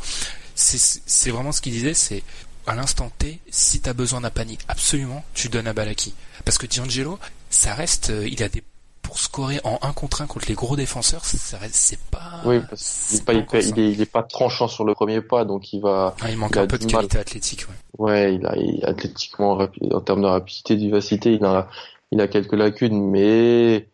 [0.56, 2.24] C'est c'est vraiment ce qu'il disait, c'est
[2.67, 6.13] à l'instant T, si t'as besoin d'un panier, absolument, tu donnes la balle à qui
[6.45, 8.63] Parce que D'Angelo, ça reste, euh, il a des
[9.02, 12.41] pour scorer en 1 contre 1 contre les gros défenseurs, ça reste, c'est pas.
[12.45, 13.69] Oui, parce qu'il est pas, encore hyper- ça.
[13.76, 16.38] il est, il est pas tranchant sur le premier pas, donc il va, Ah, il
[16.38, 16.91] manque il un peu de mal.
[16.93, 18.06] qualité athlétique, ouais.
[18.06, 19.60] ouais, il a, il- athlétiquement,
[19.91, 21.67] en termes de rapidité, de vivacité, il a,
[22.12, 23.88] il a quelques lacunes, mais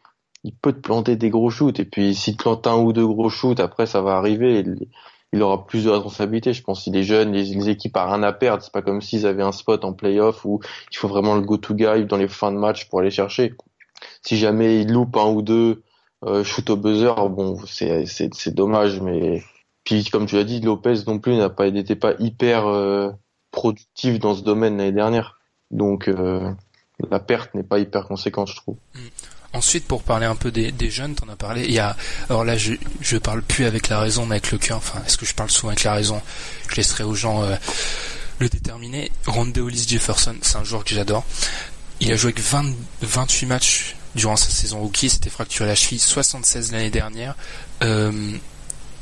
[0.44, 1.80] il peut te planter des gros shoots.
[1.80, 4.60] Et puis, s'il te plante un ou deux gros shoots, après, ça va arriver.
[4.60, 4.88] Il,
[5.34, 6.54] il aura plus de responsabilités.
[6.54, 8.64] Je pense qu'il est jeune, les, les équipes a rien à perdre.
[8.64, 10.60] C'est pas comme s'ils avaient un spot en playoff où
[10.92, 13.54] il faut vraiment le go-to guy dans les fins de match pour aller chercher.
[14.22, 15.84] Si jamais il loupe un ou deux
[16.26, 19.44] euh, shoot au buzzer, bon, c'est, c'est, c'est dommage, mais
[19.84, 23.12] puis comme tu l'as dit, Lopez non plus n'a pas n'était pas hyper euh,
[23.52, 25.40] productif dans ce domaine l'année dernière.
[25.72, 26.52] Donc euh,
[27.10, 28.78] la perte n'est pas hyper conséquente, je trouve.
[29.54, 31.66] Ensuite, pour parler un peu des, des jeunes, t'en as parlé.
[31.66, 31.98] Il y a,
[32.30, 34.78] alors là, je, je parle plus avec la raison, mais avec le cœur.
[34.78, 36.22] Enfin, est-ce que je parle souvent avec la raison?
[36.70, 37.56] Je laisserai aux gens euh,
[38.40, 39.12] le déterminer.
[39.28, 41.26] Hollis Jefferson, c'est un joueur que j'adore.
[42.00, 45.10] Il a joué 20, 28 matchs durant sa saison rookie.
[45.10, 47.36] C'était fracturé la cheville, 76 l'année dernière.
[47.84, 48.38] Euh,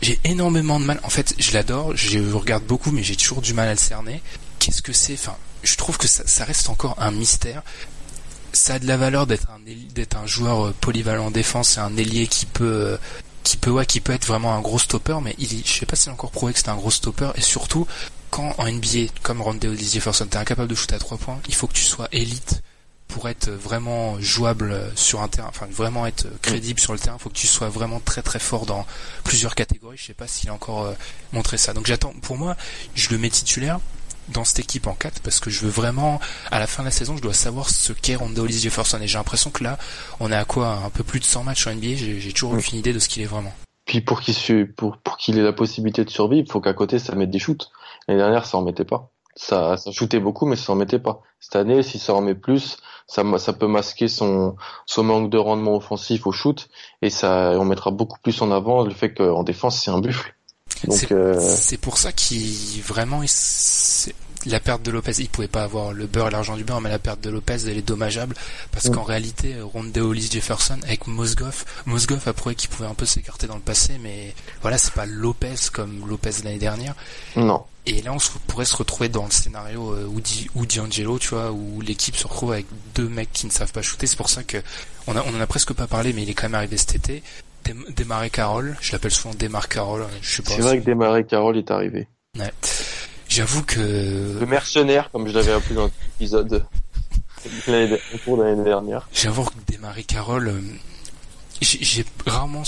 [0.01, 0.99] j'ai énormément de mal.
[1.03, 4.21] En fait, je l'adore, je regarde beaucoup, mais j'ai toujours du mal à le cerner.
[4.59, 5.13] Qu'est-ce que c'est?
[5.13, 7.63] Enfin, je trouve que ça reste encore un mystère
[8.53, 9.59] ça a de la valeur d'être un
[9.93, 12.97] d'être un joueur euh, polyvalent en défense et un ailier qui peut euh,
[13.43, 16.09] qui peut qui peut être vraiment un gros stopper mais il je sais pas s'il
[16.09, 17.87] a encore prouvé que c'était un gros stopper et surtout
[18.29, 21.55] quand en NBA comme Rondé Hollis Jefferson t'es incapable de shooter à trois points il
[21.55, 22.61] faut que tu sois élite
[23.07, 26.99] pour être vraiment jouable euh, sur un terrain enfin vraiment être euh, crédible sur le
[26.99, 28.85] terrain il faut que tu sois vraiment très très fort dans
[29.23, 30.93] plusieurs catégories je sais pas s'il a encore euh,
[31.31, 31.73] montré ça.
[31.73, 32.55] Donc j'attends pour moi
[32.95, 33.79] je le mets titulaire
[34.29, 36.19] dans cette équipe en 4 parce que je veux vraiment
[36.51, 39.07] à la fin de la saison je dois savoir ce qu'est Rondé Hollis Jefferson et
[39.07, 39.77] j'ai l'impression que là
[40.19, 42.79] on est à quoi un peu plus de 100 matchs en NBA j'ai toujours aucune
[42.79, 43.53] idée de ce qu'il est vraiment
[43.85, 46.99] Puis pour qu'il pour pour qu'il ait la possibilité de survivre, il faut qu'à côté
[46.99, 47.71] ça mette des shoots.
[48.07, 49.09] L'année dernière, ça en mettait pas.
[49.35, 51.21] Ça ça shootait beaucoup, mais ça en mettait pas.
[51.39, 55.75] Cette année, si ça en met plus, ça peut masquer son son manque de rendement
[55.75, 56.69] offensif au shoot
[57.01, 60.36] et ça on mettra beaucoup plus en avant le fait qu'en défense c'est un buffle.
[60.85, 64.13] Donc C'est euh, pour ça qu'il vraiment il-
[64.45, 66.89] la perte de Lopez, il pouvait pas avoir le beurre et l'argent du beurre, mais
[66.89, 68.35] la perte de Lopez, elle est dommageable
[68.71, 68.91] parce Mm.
[68.91, 73.47] qu'en réalité, Rondé Hollis Jefferson avec Mosgoff, Mosgoff a prouvé qu'il pouvait un peu s'écarter
[73.47, 76.95] dans le passé, mais voilà, c'est pas Lopez comme Lopez l'année dernière.
[77.35, 77.63] non.
[77.89, 81.17] Et là, on se- pourrait se retrouver dans le scénario euh, où, Di, où D'Angelo,
[81.19, 84.07] tu vois, où l'équipe se retrouve avec deux mecs qui ne savent pas shooter.
[84.07, 84.57] C'est pour ça que
[85.07, 86.95] on, a, on en a presque pas parlé, mais il est quand même arrivé cet
[86.95, 87.23] été.
[87.89, 90.51] Démarrer Carroll, je l'appelle souvent Démarre Carroll, je sais pas.
[90.51, 92.07] C'est vrai que Desmarais Carroll est arrivé.
[92.37, 92.51] Ouais.
[93.29, 93.79] J'avoue que
[94.39, 95.85] Le mercenaire, comme je l'avais appelé dans
[96.19, 96.65] l'épisode
[97.67, 99.07] l'année de- au cours de l'année dernière.
[99.13, 100.61] j'avoue que Démarrer Carroll, euh,
[101.61, 102.63] j'ai rarement,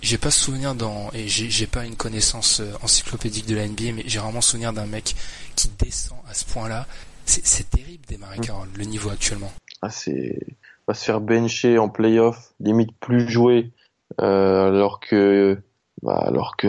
[0.00, 4.04] j'ai pas souvenir dans et j'ai pas une connaissance euh, encyclopédique de la NBA, mais
[4.06, 5.14] j'ai rarement souvenir d'un mec
[5.56, 6.86] qui descend à ce point-là.
[7.26, 8.42] C'est terrible Démarrer Mm.
[8.42, 9.52] Carroll, le niveau actuellement.
[9.82, 10.38] Ah, c'est
[10.86, 13.70] va se faire bencher en playoff, limite plus jouer,
[14.18, 15.58] alors que
[16.02, 16.68] bah, alors que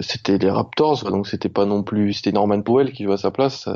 [0.00, 3.30] c'était les Raptors, donc c'était pas non plus c'était Norman Powell qui jouait à sa
[3.30, 3.68] place.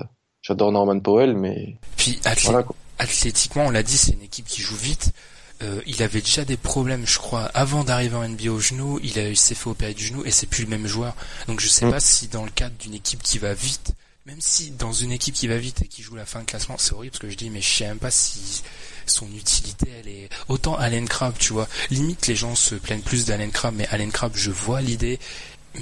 [0.43, 2.75] J'adore Norman Powell, mais Puis athlé- voilà quoi.
[2.99, 5.13] athlétiquement, on l'a dit, c'est une équipe qui joue vite.
[5.63, 9.01] Euh, il avait déjà des problèmes, je crois, avant d'arriver en NBA au genou.
[9.03, 11.15] Il, a, il s'est fait opérer du genou et c'est plus le même joueur.
[11.49, 11.91] Donc je sais Mm.
[11.91, 13.93] pas si dans le cadre d'une équipe qui va vite,
[14.29, 16.77] même si dans une équipe qui va vite et qui joue la fin de classement,
[16.77, 18.63] c'est horrible parce que je dis, mais je sais même pas si
[19.07, 21.67] son utilité, elle est autant Allen Crabbe, tu vois.
[21.91, 25.19] Limite, les gens se plaignent plus d'Allen Crabbe, mais Allen Crabbe, je vois l'idée,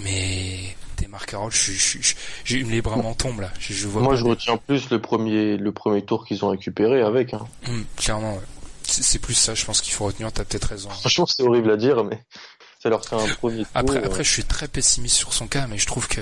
[0.04, 3.50] mais des Carroll, je, je, je, j'ai les bras m'en tombent là.
[3.58, 6.50] Je, je vois Moi, je des- retiens plus le premier le premier tour qu'ils ont
[6.50, 7.34] récupéré avec.
[7.34, 7.44] Hein.
[7.66, 8.42] Hum, clairement, ouais.
[8.86, 10.30] c'est c'est plus ça, je pense qu'il faut retenir.
[10.30, 10.88] T'as peut-être raison.
[10.90, 12.22] Franchement, c'est horrible à dire, mais
[12.80, 13.66] ça leur fait un premier tour.
[13.74, 16.20] Après, euh, après, je suis très pessimiste sur son cas, mais je trouve que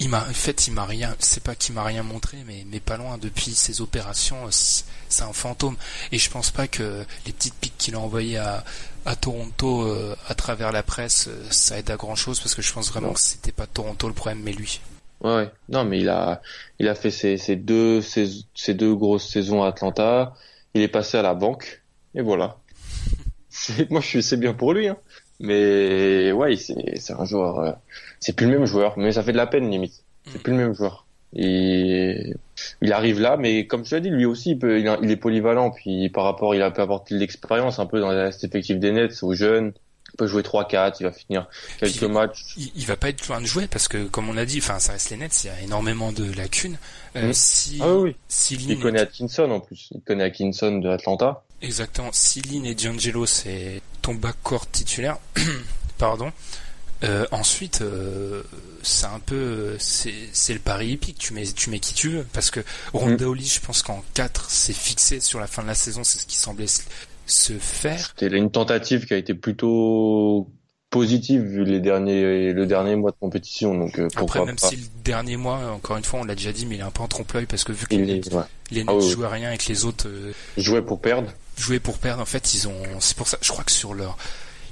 [0.00, 2.80] il m'a, en fait, il m'a rien, c'est pas qu'il m'a rien montré, mais, mais
[2.80, 5.76] pas loin depuis ses opérations, c'est c'est un fantôme.
[6.12, 8.64] Et je pense pas que les petites piques qu'il a envoyées à,
[9.04, 12.62] à Toronto euh, à travers la presse, euh, ça aide à grand chose parce que
[12.62, 13.14] je pense vraiment Non.
[13.14, 14.80] que c'était pas Toronto le problème, mais lui.
[15.20, 15.50] Ouais, ouais.
[15.68, 16.40] Non, mais il a,
[16.78, 20.32] il a fait ses, ses deux, ses, ses deux grosses saisons à Atlanta.
[20.74, 21.82] Il est passé à la banque.
[22.14, 22.58] Et voilà.
[23.90, 24.96] Moi, je suis, c'est bien pour lui, hein.
[25.40, 27.72] Mais, ouais, c'est, c'est un joueur, euh,
[28.20, 28.96] c'est plus le même joueur.
[28.98, 30.04] Mais ça fait de la peine, limite.
[30.30, 31.06] C'est plus le même joueur.
[31.34, 32.34] Et
[32.82, 35.10] il arrive là, mais comme tu l'as dit, lui aussi, il, peut, il, a- il
[35.10, 35.70] est polyvalent.
[35.70, 38.92] Puis par rapport, il a pu apporter de l'expérience un peu dans cet effectif des
[38.92, 39.72] Nets aux jeunes.
[40.12, 41.46] Il peut jouer 3-4, il va finir
[41.78, 42.54] quelques Puis- matchs.
[42.56, 44.80] Il, il va pas être loin de jouer parce que, comme on a dit, enfin,
[44.80, 46.78] ça reste les Nets, il y a énormément de lacunes.
[47.16, 47.32] Euh, Mhm.
[47.32, 48.16] Si, Ah oui, oui.
[48.28, 49.88] si Il connaît Atkinson en plus.
[49.94, 51.44] Il connaît Atkinson de Atlanta.
[51.62, 52.10] Exactement.
[52.12, 55.18] Si Lin et D'Angelo, c'est ton backcourt titulaire,
[55.98, 56.32] pardon.
[57.02, 58.42] Euh, ensuite, euh,
[58.82, 61.18] c'est un peu, c'est le pari épique.
[61.18, 62.60] Tu mets, tu mets qui tu veux, parce que
[62.92, 66.18] Ronda Oli, je pense qu'en 4, c'est fixé sur la fin de la saison, c'est
[66.18, 66.82] ce qui semblait se,
[67.26, 68.12] se faire.
[68.18, 70.48] C'était une tentative qui a été plutôt
[70.90, 73.74] positive vu les derniers, le dernier mois de compétition.
[73.74, 74.68] Donc euh, Après, même pas.
[74.68, 76.90] si le dernier mois, encore une fois, on l'a déjà dit, mais il est un
[76.90, 78.42] peu en trompe-l'œil parce que vu que les, ouais.
[78.72, 81.32] les Ah oui, jouaient rien et que les autres euh, jouait pour perdre.
[81.56, 82.20] jouer pour perdre.
[82.20, 82.82] En fait, ils ont.
[82.98, 83.38] C'est pour ça.
[83.40, 84.18] Je crois que sur leur.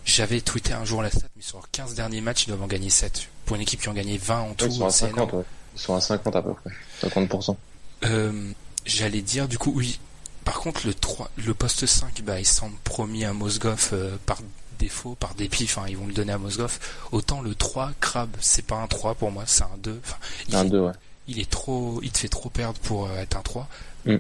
[0.08, 2.66] J'avais tweeté un jour la stat, mais sur leurs 15 derniers matchs, ils doivent en
[2.66, 3.28] gagner 7.
[3.44, 5.16] Pour une équipe qui en gagnait 20 en tout, Ouais, ils sont à c'est 50.
[5.18, 5.38] énorme.
[5.40, 5.44] ouais.
[5.74, 6.70] Ils sont à 50 à peu près.
[7.08, 7.56] 50%.
[8.04, 8.50] Euh,
[8.86, 10.00] J'allais dire, du coup, oui.
[10.44, 14.38] Par contre, le 3, le poste 5, bah, il semble promis à Mosgoff euh, par
[14.78, 15.64] défaut, par dépit.
[15.64, 16.80] Enfin, ils vont le donner à Mosgoff.
[17.12, 20.00] Autant le 3, Crab, c'est pas un 3 pour moi, c'est un 2.
[20.02, 20.16] Enfin,
[20.48, 20.92] il, Un 2, ouais.
[21.26, 23.68] il est trop, il te fait trop perdre pour euh, être un 3.
[24.06, 24.16] Mm.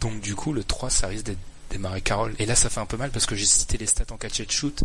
[0.00, 1.38] Donc du coup, le 3, ça risque d'être
[1.72, 2.34] démarrer Carroll.
[2.38, 4.40] Et là, ça fait un peu mal parce que j'ai cité les stats en catch
[4.40, 4.82] and shoot.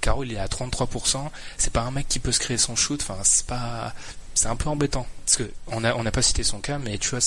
[0.00, 1.18] Carroll, il est à 33%.
[1.58, 3.00] C'est pas un mec qui peut se créer son shoot.
[3.02, 3.92] Enfin, c'est pas,
[4.34, 5.06] c'est un peu embêtant.
[5.24, 7.20] Parce que on a, on n'a pas cité son cas, mais tu vois,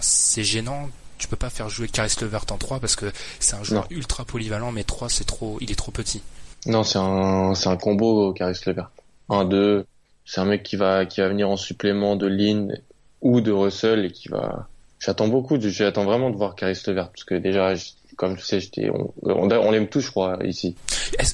[0.00, 0.88] c'est gênant.
[1.18, 3.96] Tu peux pas faire jouer Caris Levert en 3 parce que c'est un joueur Non.
[3.96, 6.20] ultra polyvalent, mais 3, c'est trop, il est trop petit.
[6.66, 8.90] Non, c'est un, c'est un combo, Caris Levert.
[9.28, 9.86] 1, 2.
[10.24, 12.76] C'est un mec qui va, qui va venir en supplément de Lynn
[13.20, 17.24] ou de Russell et qui va, j'attends beaucoup, j'attends vraiment de voir Caris Levert parce
[17.24, 17.74] que déjà,
[18.16, 20.76] comme tu sais, on, on, on l'aime tous, je crois, ici.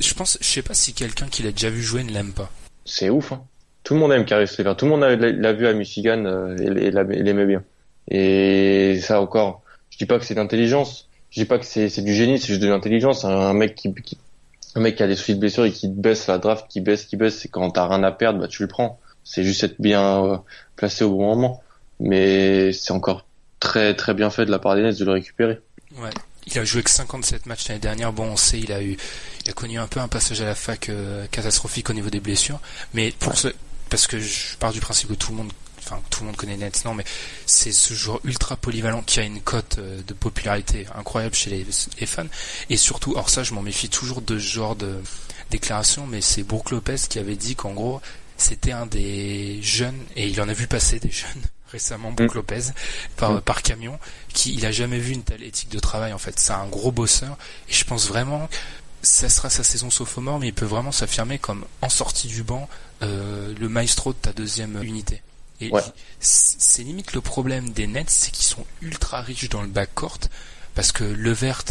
[0.00, 2.50] Je pense, je sais pas si quelqu'un qui l'a déjà vu jouer ne l'aime pas.
[2.84, 3.42] C'est ouf, hein.
[3.84, 4.76] Tout le monde aime Caris Levert.
[4.76, 7.62] Tout le monde l'a- vu à Michigan euh, et, et l'a- et l'aimait bien.
[8.10, 11.08] Et ça encore, je dis pas que c'est d'intelligence.
[11.30, 13.24] Je dis pas que c'est du génie, c'est juste de l'intelligence.
[13.24, 14.18] Un, mec qui, qui-
[14.74, 17.04] un mec qui a des soucis de blessure et qui baisse la draft, qui baisse,
[17.04, 18.98] qui baisse, c'est quand t'as rien à perdre, bah tu le prends.
[19.24, 20.36] C'est juste être bien euh,
[20.76, 21.62] placé au bon moment.
[22.00, 23.26] Mais c'est encore
[23.60, 25.58] très très bien fait de la part des Nets de le récupérer.
[26.00, 26.10] Ouais.
[26.50, 28.12] Il a joué que 57 matchs l'année dernière.
[28.12, 28.96] Bon, on sait, il a eu,
[29.44, 32.20] il a connu un peu un passage à la fac euh, catastrophique au niveau des
[32.20, 32.58] blessures.
[32.94, 33.48] Mais pour ce,
[33.90, 36.56] parce que je pars du principe que tout le monde, enfin tout le monde connaît
[36.56, 37.04] Nets, non, mais
[37.44, 42.06] c'est ce joueur ultra polyvalent qui a une cote euh, de popularité incroyable chez les,
[42.06, 42.26] fans.
[42.70, 45.02] Et surtout, or ça, je m'en méfie toujours de ce genre de
[45.50, 48.00] déclaration, mais c'est Brook Lopez qui avait dit qu'en gros,
[48.38, 52.34] c'était un des jeunes, et il en a vu passer des jeunes récemment, Brook Mm.
[52.36, 52.60] Lopez,
[53.16, 53.40] par, Mm.
[53.42, 53.98] par camion,
[54.32, 56.38] qui il a jamais vu une telle éthique de travail en fait.
[56.38, 57.36] C'est un gros bosseur,
[57.68, 58.48] et je pense vraiment
[59.00, 62.68] ça sera sa saison sophomore, mais il peut vraiment s'affirmer comme en sortie du banc
[63.02, 65.22] euh, le maestro de ta deuxième unité.
[65.60, 65.82] Et Ouais.
[66.20, 70.18] c'est limite le problème des Nets, c'est qu'ils sont ultra riches dans le backcourt,
[70.74, 71.62] parce que Levert,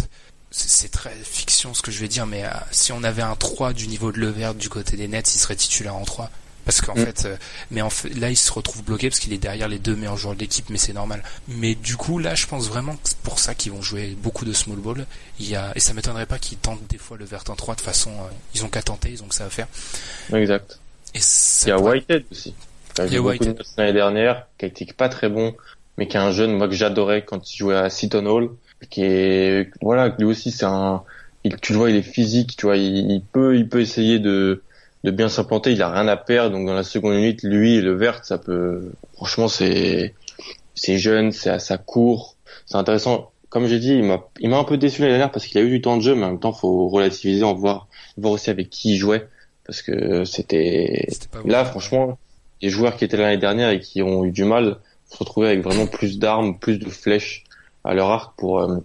[0.51, 3.73] c'est très fiction ce que je vais dire, mais euh, si on avait un 3
[3.73, 6.29] du niveau de Levert du côté des Nets, il serait titulaire en 3.
[6.67, 7.05] Parce qu'en Mm.
[7.05, 7.37] fait, euh,
[7.71, 10.17] mais en fait, là, il se retrouve bloqué parce qu'il est derrière les deux meilleurs
[10.17, 11.23] joueurs de l'équipe, mais c'est normal.
[11.47, 14.43] Mais du coup, là, je pense vraiment que c'est pour ça qu'ils vont jouer beaucoup
[14.43, 15.05] de small ball.
[15.39, 17.75] Il y a, et ça m'étonnerait pas qu'ils tentent des fois le vert en 3
[17.75, 19.67] de façon, euh, ils ont qu'à tenter, ils ont que ça à faire.
[20.33, 20.77] Exact.
[21.15, 22.53] Et ça Il y a pourrait- Whitehead aussi.
[22.99, 23.61] Il y a Whitehead.
[23.77, 25.55] l'année dernière, qui a été pas très bon,
[25.97, 28.49] mais qui est un jeune, moi, que j'adorais quand il jouait à Seton Hall,
[28.89, 31.01] qui est, voilà, lui aussi, c'est un,
[31.45, 34.19] il, tu le vois, il est physique, tu vois, il, il peut, il peut essayer
[34.19, 34.61] de,
[35.03, 37.81] de bien s'implanter, il a rien à perdre, donc dans la seconde unité, lui et
[37.81, 40.13] le vert, ça peut, franchement, c'est,
[40.75, 43.31] c'est jeune, c'est à sa court, c'est intéressant.
[43.49, 45.61] Comme j'ai dit, il m'a, il m'a un peu déçu l'année dernière parce qu'il a
[45.61, 48.49] eu du temps de jeu, mais en même temps, faut relativiser, en voir, voir aussi
[48.49, 49.27] avec qui il jouait,
[49.65, 51.07] parce que c'était,
[51.45, 51.69] Là, bon.
[51.69, 52.17] franchement,
[52.61, 54.77] les joueurs qui étaient l'année dernière et qui ont eu du mal
[55.09, 57.43] se retrouver avec vraiment plus d'armes, plus de flèches
[57.83, 58.77] à leur arc pour euh,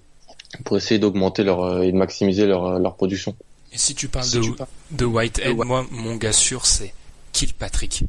[0.65, 3.35] pour essayer d'augmenter leur euh, et de maximiser leur leur production.
[3.73, 6.33] Et si tu parles Si de, tu parles- de Whitehead, de White- moi, mon gars
[6.33, 6.93] sûr, c'est
[7.33, 8.05] Kilpatrick.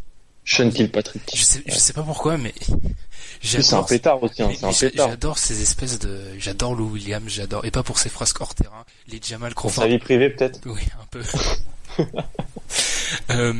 [0.45, 1.21] Sean Kilpatrick.
[1.33, 2.53] Je sais, je sais pas pourquoi, mais
[3.41, 3.85] C'est un j'adore.
[3.87, 5.09] pétard aussi, hein, c'est un pétard.
[5.09, 8.85] J'adore ces espèces de, j'adore Lou Williams, j'adore, et pas pour ses phrases hors terrain,
[9.07, 9.83] les Jamal Pour Crawford.
[9.83, 10.59] sa vie privée peut-être.
[10.65, 11.23] Oui, un peu.
[13.31, 13.53] euh,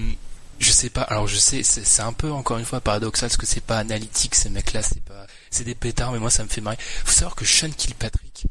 [0.60, 1.02] je sais pas.
[1.04, 4.36] Alors je sais, c'est un peu encore une fois paradoxal parce que c'est pas analytique
[4.36, 6.78] ces mecs-là, c'est pas, c'est des pétards, mais moi ça me fait marrer.
[7.06, 8.46] Faut savoir que Sean Kilpatrick,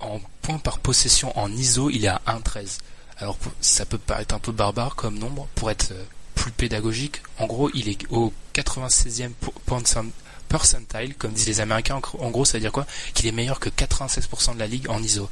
[0.00, 2.78] en points par possession en ISO, il est à 1,13.
[3.18, 6.04] Alors ça peut paraître un peu barbare comme nombre pour être euh,
[6.34, 7.20] plus pédagogique.
[7.38, 10.04] En gros, il est au 96e po- percent-
[10.48, 12.00] percentile, comme disent les Américains.
[12.20, 12.86] En gros, ça veut dire quoi?
[13.14, 15.28] Qu'il est meilleur que 96% de la ligue en ISO.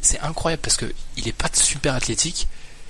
[0.00, 2.46] C'est incroyable parce que il est pas super athlétique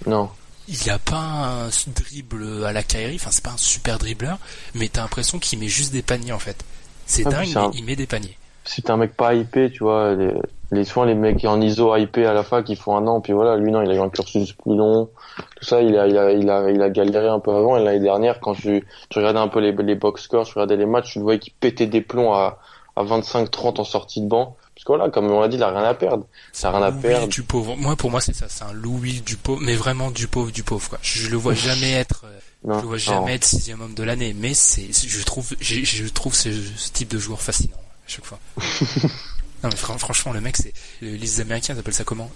[0.07, 0.31] Non.
[0.69, 4.39] il a pas un dribble à la Kyrie, enfin c'est pas un super dribbleur,
[4.75, 6.63] mais t'as l'impression qu'il met juste des paniers en fait.
[7.07, 8.37] C'est Ah, dingue, il met des paniers.
[8.67, 10.35] Si t'es un mec pas hypé, tu vois, les,
[10.73, 13.33] les soins les mecs en ISO hypé à la fac, ils font un an, puis
[13.33, 15.09] voilà, lui non, il a eu un cursus plus long.
[15.57, 17.77] Tout ça, il a, il a, il a, il a galéré un peu avant.
[17.77, 18.81] Et l'année dernière, quand je,
[19.13, 21.39] je regardais un peu les, les box scores, je regardais les matchs, je le voyais
[21.39, 22.59] qu'il pétait des plombs à,
[22.97, 24.57] à 25-30 en sortie de banc.
[24.75, 26.27] Parce que voilà, comme on l'a dit, il a rien à perdre.
[26.53, 27.29] Ça a rien à perdre.
[27.29, 27.77] du pauvre.
[27.77, 30.63] Moi pour moi c'est ça, c'est un Louis du pauvre, mais vraiment du pauvre du
[30.65, 30.99] pauvre quoi.
[31.01, 33.03] Je, le vois jamais être, euh, Non, je le vois non.
[33.03, 36.91] jamais être sixième homme de l'année, mais c'est, je trouve, je, je trouve ce, ce
[36.93, 37.77] type de joueur fascinant
[38.07, 38.39] à chaque fois.
[39.63, 42.31] non mais fran- franchement le mec c'est, les Américains ils appellent ça comment?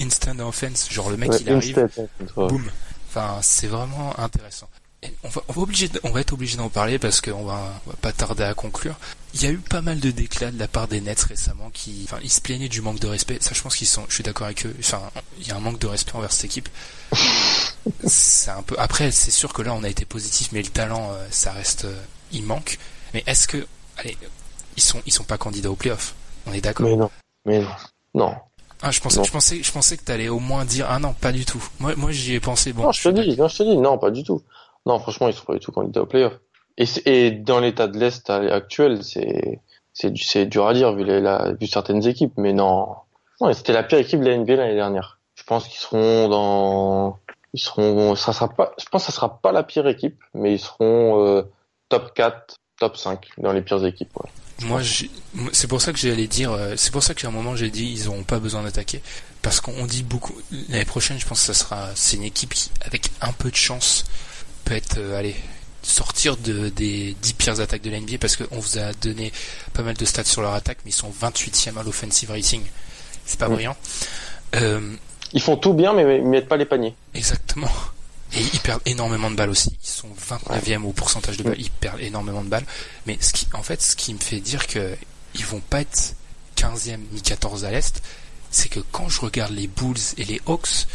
[0.00, 1.74] Instant offense, genre le mec Ouais, il arrive.
[2.48, 2.70] Boum.
[3.08, 4.68] Enfin, c'est vraiment intéressant.
[5.22, 7.80] On va, on va obligé, de- on va être obligé d'en parler parce qu'on va,
[7.86, 8.96] on va pas tarder à conclure.
[9.34, 12.06] Il y a eu pas mal de déclats de la part des Nets récemment qui,
[12.08, 13.38] enfin, ils se plaignaient du manque de respect.
[13.40, 14.74] Ça, je pense qu'ils sont, je suis d'accord avec eux.
[14.80, 15.02] Enfin,
[15.38, 16.68] il y a un manque de respect envers cette équipe.
[18.06, 18.74] c'est un peu.
[18.78, 21.84] Après, c'est sûr que là, on a été positif, mais le talent, euh, ça reste,
[21.84, 22.00] euh,
[22.32, 22.78] il manque.
[23.12, 23.66] Mais est-ce que,
[23.98, 24.16] allez,
[24.76, 26.14] ils sont, ils sont pas candidats au playoff.
[26.46, 26.86] On est d'accord.
[26.86, 27.10] Mais non.
[27.44, 27.68] Mais non.
[28.14, 28.34] Non.
[28.82, 29.24] Ah, je pensais, Non.
[29.24, 31.62] je pensais, je pensais que t'allais au moins dire, ah non, pas du tout.
[31.78, 32.72] Moi, moi, j'y ai pensé.
[32.72, 34.42] Bon, non, je te dis, non, je te dis, non, pas du tout.
[34.86, 36.34] Non, franchement, ils sont pas du tout candidats au playoff.
[36.76, 39.60] Et, et dans l'état de l'Est actuel, c'est,
[39.92, 42.88] c'est, du- c'est dur à dire vu, les, la, vu certaines équipes, mais non.
[43.40, 45.18] Non, c'était la pire équipe de la NBA l'année dernière.
[45.36, 47.18] Je pense qu'ils seront dans,
[47.54, 50.52] ils seront, ça sera pas, je pense que ça sera pas la pire équipe, mais
[50.54, 51.42] ils seront, euh,
[51.88, 54.30] top 4, top 5 dans les pires équipes, ouais.
[54.62, 54.80] Moi,
[55.52, 57.86] c'est pour ça que j'allais dire, euh, c'est pour ça qu'à un moment j'ai dit
[57.86, 59.02] ils auront pas besoin d'attaquer,
[59.42, 60.34] parce qu'on dit beaucoup.
[60.68, 63.56] L'année prochaine, je pense que ça sera, c'est une équipe qui, avec un peu de
[63.56, 64.04] chance,
[64.64, 65.34] peut être, euh, allez,
[65.82, 69.32] sortir de des 10 pires attaques de la NBA, parce qu'on vous a donné
[69.72, 72.62] pas mal de stats sur leur attaque, mais ils sont 28e à l'offensive rating.
[73.26, 73.76] C'est pas brillant.
[74.54, 74.94] Euh,
[75.32, 76.94] Ils font tout bien, mais ils mettent pas les paniers.
[77.14, 77.70] Exactement.
[78.36, 79.76] Et ils perdent énormément de balles aussi.
[79.82, 81.60] Ils sont 29e au pourcentage de balles.
[81.60, 82.66] Ils perdent énormément de balles.
[83.06, 84.96] Mais ce qui, en fait, ce qui me fait dire que
[85.34, 86.14] ils vont pas être
[86.56, 88.02] 15e ni 14 à l'Est,
[88.50, 90.86] c'est que quand je regarde les Bulls et les Hawks,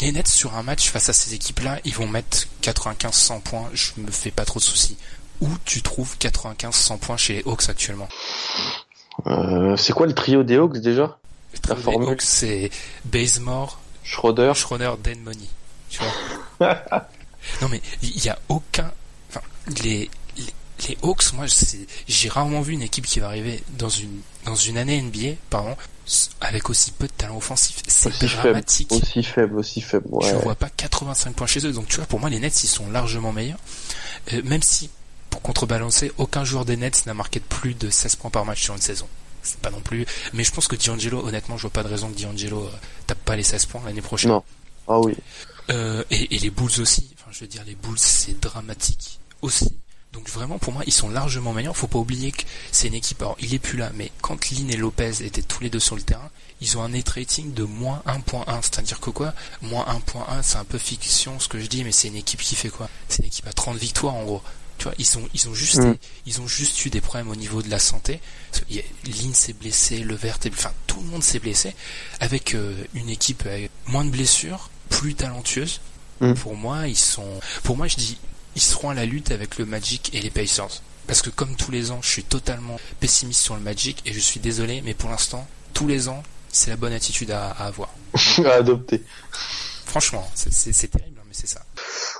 [0.00, 3.68] les Nets sur un match face à ces équipes-là, ils vont mettre 95-100 points.
[3.72, 4.96] Je me fais pas trop de soucis.
[5.40, 8.08] Où tu trouves 95-100 points chez les Hawks actuellement?
[9.26, 11.18] Euh, c'est quoi le trio des Hawks déjà?
[11.52, 12.06] Le trio des.
[12.06, 12.70] Hawks, c'est
[13.04, 14.52] Bazemore, Schroeder.
[14.54, 15.48] Schroeder, Dan Money.
[15.88, 16.12] Tu vois?
[16.60, 18.92] Non mais il y a aucun.
[19.30, 19.40] Enfin,
[19.82, 20.44] les, les
[20.88, 21.46] les Hawks, moi,
[22.08, 25.76] j'ai rarement vu une équipe qui va arriver dans une dans une année NBA, pardon,
[26.40, 27.82] avec aussi peu de talent offensif.
[27.86, 28.92] C'est Aussi faible, dramatique.
[28.92, 30.06] aussi faible, aussi faible.
[30.10, 30.28] Ouais.
[30.28, 31.72] Je vois pas 85 points chez eux.
[31.72, 33.58] Donc tu vois, pour moi, les Nets, ils sont largement meilleurs.
[34.32, 34.90] Euh, même si,
[35.28, 38.62] pour contrebalancer, aucun joueur des Nets n'a marqué de plus de 16 points par match
[38.62, 39.06] sur une saison.
[39.42, 40.06] C'est pas non plus.
[40.32, 42.70] Mais je pense que D'Angelo, honnêtement, je vois pas de raison que D'Angelo euh,
[43.06, 44.30] tape pas les 16 points l'année prochaine.
[44.30, 44.42] Non.
[44.88, 45.14] Ah oui.
[45.70, 47.08] Euh, et, et les Bulls aussi.
[47.18, 49.72] Enfin, je veux dire, les Bulls, c'est dramatique aussi.
[50.12, 51.76] Donc vraiment, pour moi, ils sont largement meilleurs.
[51.76, 53.22] Faut pas oublier que c'est une équipe.
[53.22, 55.94] Alors, il est plus là, mais quand Lynn et Lopez étaient tous les deux sur
[55.94, 56.28] le terrain,
[56.60, 58.44] ils ont un net rating de moins 1.1.
[58.62, 59.32] C'est-à-dire que quoi?
[59.62, 62.56] Moins 1.1, c'est un peu fiction ce que je dis, mais c'est une équipe qui
[62.56, 62.88] fait quoi?
[63.08, 64.42] C'est une équipe à 30 victoires en gros.
[64.78, 65.94] Tu vois, ils ont, ils ont juste, Mm.
[66.26, 68.18] ils ont juste eu des problèmes au niveau de la santé.
[69.04, 71.74] Lynn s'est blessé, Levert, est- enfin tout le monde s'est blessé.
[72.18, 75.80] Avec euh, une équipe avec moins de blessures, plus talentueuse.
[76.20, 76.34] Mm.
[76.34, 78.18] Pour moi, ils sont, pour moi, je dis,
[78.54, 80.82] ils seront à la lutte avec le Magic et les Pacers.
[81.06, 84.20] Parce que comme tous les ans, je suis totalement pessimiste sur le Magic et je
[84.20, 87.88] suis désolé, mais pour l'instant, tous les ans, c'est la bonne attitude à, à avoir.
[88.44, 89.02] à adopter.
[89.86, 91.62] Franchement, c'est terrible, hein, mais c'est ça.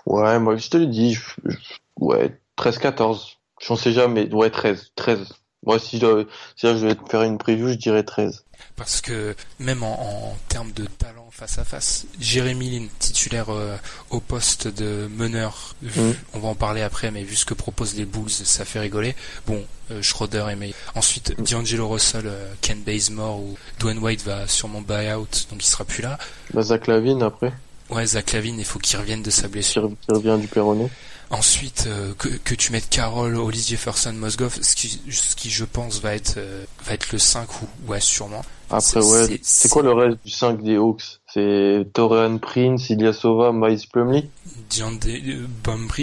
[0.07, 1.15] Ouais, moi, je te le dis.
[1.15, 1.57] je- je-
[1.97, 3.37] ouais, 13-14.
[3.61, 4.33] J'en sais jamais.
[4.33, 4.93] Ouais, 13.
[4.97, 5.35] 13.
[5.67, 8.45] Moi, si je, si je faire une preview, je dirais 13.
[8.77, 9.93] Parce que même en,
[10.31, 13.77] en termes de talent face à face, Jérémy Lin, titulaire euh,
[14.11, 16.15] au poste de meneur, vu- Mhm.
[16.35, 19.15] on va en parler après, mais vu ce que proposent les Bulls, ça fait rigoler.
[19.47, 20.77] Bon, euh, Schroeder est meilleur.
[20.95, 25.67] Ensuite, D'Angelo Russell, euh, Ken Bazemore ou Dwayne White va sûrement buy out, donc il
[25.67, 26.19] sera plus là.
[26.55, 27.53] Bah, Zach Lavine, après,
[27.91, 29.89] Ouais, Zach Lavine, il faut qu'il revienne de sa blessure.
[29.91, 30.89] re- qui revient du Perronnet.
[31.31, 35.65] Ensuite, euh, que, que tu mettes Carroll, Hollis Jefferson, Mosgov, ce qui, ce qui je
[35.65, 38.45] pense va être euh, va être le 5 ou ouais sûrement.
[38.69, 41.21] Après, ouais, c'est- quoi le reste du 5 des Hawks?
[41.33, 44.29] C'est Torian Prince, Ilyasova, Miles Plumlee
[44.69, 45.47] Diande euh,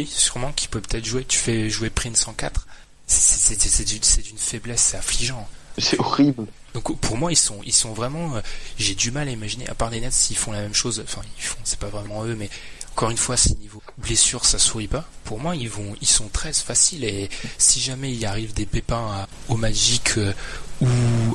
[0.05, 1.25] sûrement qui peut peut-être jouer.
[1.25, 2.65] Tu fais jouer Prince en 4.
[3.05, 5.45] C'est c'est- c'est- c'est du- c'est d'une faiblesse, c'est affligeant.
[5.77, 6.45] C'est horrible.
[6.73, 8.41] Donc pour moi ils sont ils sont vraiment euh,
[8.77, 11.21] j'ai du mal à imaginer à part les Nets s'ils font la même chose enfin
[11.37, 12.49] ils font c'est pas vraiment eux mais
[12.97, 16.27] encore une fois si niveau blessure ça sourit pas pour moi ils vont ils sont
[16.33, 17.29] 13 faciles et
[17.59, 20.33] si jamais il arrive des pépins à- au Magic euh,
[20.81, 20.87] ou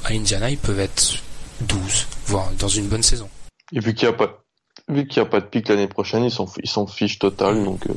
[0.04, 1.14] à Indiana ils peuvent être
[1.60, 3.28] 12 voire dans une bonne saison.
[3.72, 4.42] Et vu qu'il n'y a pas,
[4.88, 7.62] vu qu'il y a pas de pic l'année prochaine, ils s'en, ils s'en fichent total.
[7.64, 7.92] Donc, euh,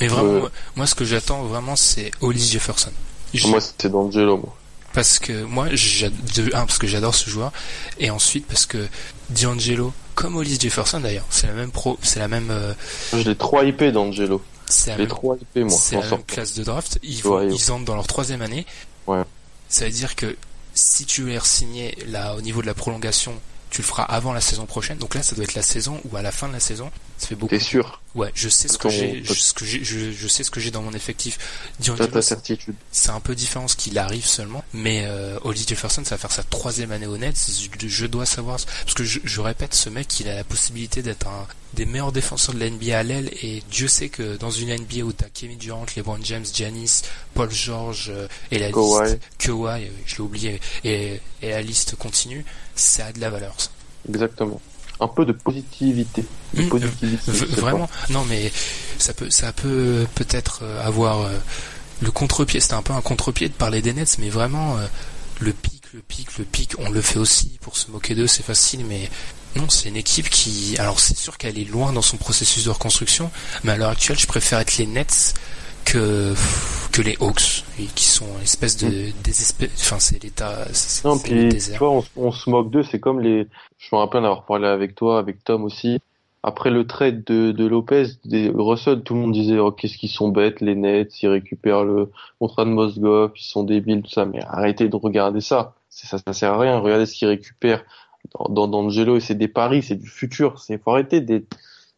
[0.00, 0.40] Mais vraiment Ouais.
[0.40, 2.90] moi, moi, ce que j'attends vraiment c'est Hollis Jefferson.
[3.34, 4.56] Je- moi, c'est D'Angelo, moi.
[4.94, 7.52] parce que moi j'ad- de un parce que j'adore ce joueur
[8.00, 8.88] et ensuite parce que
[9.30, 11.26] D'Angelo comme Hollis Jefferson d'ailleurs.
[11.30, 12.72] C'est la même pro c'est la même euh,
[13.12, 14.42] Je l'ai trop hypé, D'Angelo.
[14.66, 15.08] c'est la même,
[15.40, 15.78] hypé, moi.
[15.92, 16.98] la même classe de draft.
[17.02, 18.66] Ils, vont, Ouais, ils entrent dans leur troisième année.
[19.06, 19.22] Ouais.
[19.68, 20.36] ça veut dire que
[20.74, 23.32] si tu veux les re-signer là au niveau de la prolongation
[23.70, 24.98] tu le feras avant la saison prochaine.
[24.98, 26.90] Donc là ça doit être la saison ou à la fin de la saison.
[27.18, 28.00] Ça fait beaucoup T'es sûr?
[28.14, 30.60] Ouais je sais ce que j'ai je, ce que j'ai- je, je sais ce que
[30.60, 31.38] j'ai dans mon effectif
[32.06, 32.74] ta certitude.
[32.90, 35.38] c'est un peu différent ce qu'il arrive seulement, mais euh,
[35.68, 37.36] Jefferson, ça va faire sa troisième année honnête.
[37.80, 41.02] Je, je dois savoir parce que je, je répète, ce mec, il a la possibilité
[41.02, 44.50] d'être un des meilleurs défenseurs de la NBA à l'aile, et Dieu sait que dans
[44.50, 47.02] une NBA où t'as Kevin Durant, LeBron James, Giannis,
[47.34, 49.04] Paul George euh, et la Kawhi.
[49.04, 52.44] liste, Kawhi, je l'ai oublié, et, et la liste continue,
[52.74, 53.54] ça a de la valeur.
[53.58, 53.68] Ça.
[54.08, 54.60] Exactement.
[55.00, 56.24] Un peu de positivité.
[56.54, 57.32] De Mmh, positivité.
[57.60, 57.90] Vraiment.
[58.10, 58.50] non mais
[58.98, 61.36] ça peut ça peut peut-être euh, avoir euh,
[62.00, 62.60] le contre-pied.
[62.60, 64.86] C'était un peu un contre-pied de parler des Nets mais vraiment euh,
[65.40, 68.42] le pic le pic le pic on le fait aussi pour se moquer d'eux c'est
[68.42, 69.10] facile mais
[69.56, 72.70] non c'est une équipe qui alors c'est sûr qu'elle est loin dans son processus de
[72.70, 73.30] reconstruction
[73.64, 75.34] mais à l'heure actuelle je préfère être les Nets
[75.84, 76.34] que
[76.92, 81.18] que les Hawks et qui sont une espèce de désespé enfin c'est l'état c'est Non,
[81.18, 83.46] puis, tu vois, on se moque d'eux, c'est comme les,
[83.78, 85.98] je me rappelle d'avoir parlé avec toi, avec Tom aussi.
[86.42, 90.08] Après le trade de, de Lopez, des Russell, tout le monde disait, oh, qu'est-ce qu'ils
[90.08, 94.24] sont bêtes, les Nets, ils récupèrent le contrat de Mosgov, ils sont débiles, tout ça.
[94.24, 95.74] Mais arrêtez de regarder ça.
[95.88, 96.78] Ça, ça sert à rien.
[96.78, 97.84] Regardez ce qu'ils récupèrent
[98.48, 100.58] dans, dans et c'est des paris, c'est du futur.
[100.60, 101.44] C'est, faut arrêter de,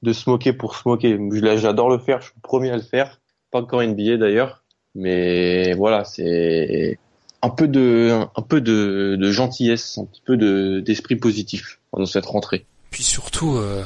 [0.03, 1.19] de se moquer pour se moquer.
[1.59, 3.21] J'adore le faire, je suis le premier à le faire.
[3.51, 4.63] Pas encore NBA d'ailleurs.
[4.95, 6.99] Mais voilà, c'est,
[7.43, 12.07] un peu de un peu de, de gentillesse, un petit peu de d'esprit positif dans
[12.07, 12.65] cette rentrée.
[12.91, 13.85] Puis surtout, euh,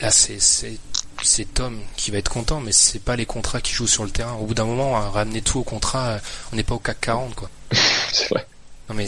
[0.00, 4.04] là, c'est Tom qui va être content, mais c'est pas les contrats qui jouent sur
[4.04, 4.34] le terrain.
[4.34, 6.18] Au bout d'un moment, à ramener tout au contrat, euh,
[6.52, 7.50] on n'est pas au CAC 40, quoi.
[8.12, 8.46] C'est vrai.
[8.88, 9.06] Non mais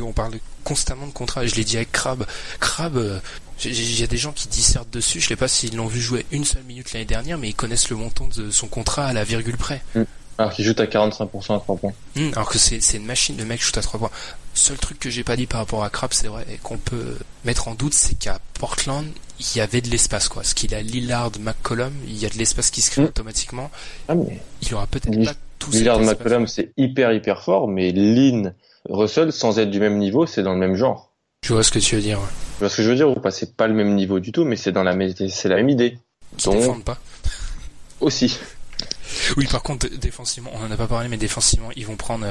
[0.00, 0.34] on parle
[0.64, 1.46] constamment de contrats.
[1.46, 2.26] Je l'ai dit avec Crab.
[2.58, 3.20] Crab, euh,
[3.64, 5.20] il y a des gens qui dissertent dessus.
[5.20, 7.90] Je sais pas s'ils l'ont vu jouer une seule minute l'année dernière, mais ils connaissent
[7.90, 9.82] le montant de son contrat à la virgule près.
[10.40, 11.92] Alors qu'il joue à 45% à 3 points.
[12.16, 14.10] Hmm, alors que c'est c'est une machine, le mec shoot à 3 points.
[14.54, 17.16] Seul truc que j'ai pas dit par rapport à Crab, c'est vrai, et qu'on peut
[17.44, 19.06] mettre en doute, c'est qu'à Portland,
[19.38, 20.42] il y avait de l'espace, quoi.
[20.42, 23.06] Ce qu'il a Lillard, McCollum, il y a de l'espace qui se crée Hmm.
[23.06, 23.70] automatiquement.
[24.08, 26.00] Ah mais Il aura peut-être pas tout Lillard.
[26.00, 28.54] McCollum c'est hyper hyper fort, mais Lynn
[28.88, 31.12] Russell sans être du même niveau, c'est dans le même genre.
[31.44, 32.26] Je vois ce que tu veux dire, ouais.
[32.56, 33.30] Tu vois ce que je veux dire ou pas?
[33.30, 35.68] C'est pas le même niveau du tout, mais c'est dans la même c'est la même
[35.68, 35.98] idée.
[36.44, 36.98] Donc- défendent pas.
[38.00, 38.38] Aussi.
[39.36, 42.26] Oui, par contre, dé- défensivement, on en a pas parlé, mais défensivement, ils vont prendre,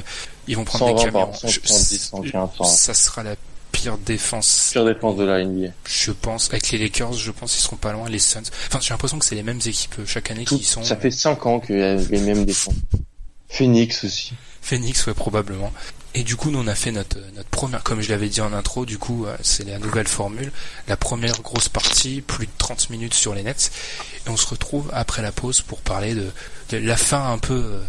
[0.47, 1.27] ils vont prendre des 120 camions.
[1.32, 2.63] par Je- 110, 115, 100.
[2.65, 3.36] ça sera la
[3.71, 5.71] pire défense, Pire défense de la NBA.
[5.86, 6.49] je pense.
[6.49, 8.09] Avec les Lakers, je pense qu'ils seront pas loin.
[8.09, 8.41] Les Suns.
[8.67, 10.84] Enfin, j'ai l'impression que c'est les mêmes équipes euh, chaque année Tout- qui sont.
[10.84, 12.73] ça fait 5 ans qu'il y a les mêmes défenses.
[13.47, 14.34] Phoenix aussi.
[14.61, 15.71] Phoenix, ouais, probablement.
[16.16, 17.20] Et du coup, nous, on a fait notre,
[17.51, 20.51] première, comme je l'avais dit en intro, du coup, euh, c'est la nouvelle formule.
[20.88, 23.72] La première grosse partie, plus de 30 minutes sur les Nets.
[24.26, 26.32] Et on se retrouve après la pause pour parler de,
[26.72, 27.82] la fin un peu euh,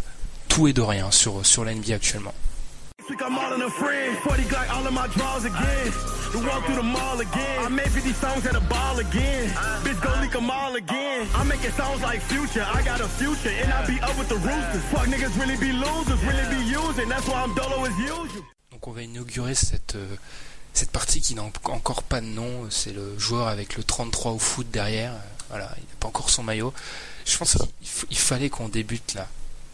[0.49, 2.35] tout et de rien sur, sur actuellement.
[3.11, 4.17] This week I'm all in a friend.
[4.19, 5.91] 40 Glock all of my drawers again.
[6.31, 7.59] To walk through the mall again.
[7.59, 9.49] I made 50 songs at a ball again.
[9.83, 11.27] Bitch, go leak 'em all again.
[11.35, 12.65] I'm making songs like future.
[12.73, 14.83] I got a future and I be up with the roosters.
[14.93, 17.09] Fuck niggas really be losers, really be using.
[17.09, 18.45] That's why I'm dolo as usual.
[18.71, 20.17] Donc on va inaugurer cette, euh,
[20.73, 22.71] cette partie qui n'a en- encore pas de nom.
[22.71, 25.15] C'est le joueur avec le 33 au foot derrière.
[25.49, 26.73] Voilà, il n'a pas encore son maillot.
[27.27, 27.59] Je pense
[28.09, 29.27] qu'il fallait qu'on débute là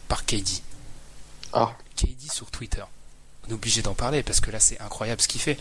[0.07, 0.63] par KD.
[1.53, 2.83] Ah, KD sur Twitter.
[3.47, 5.57] On est obligé d'en parler parce que là c'est incroyable ce qu'il fait.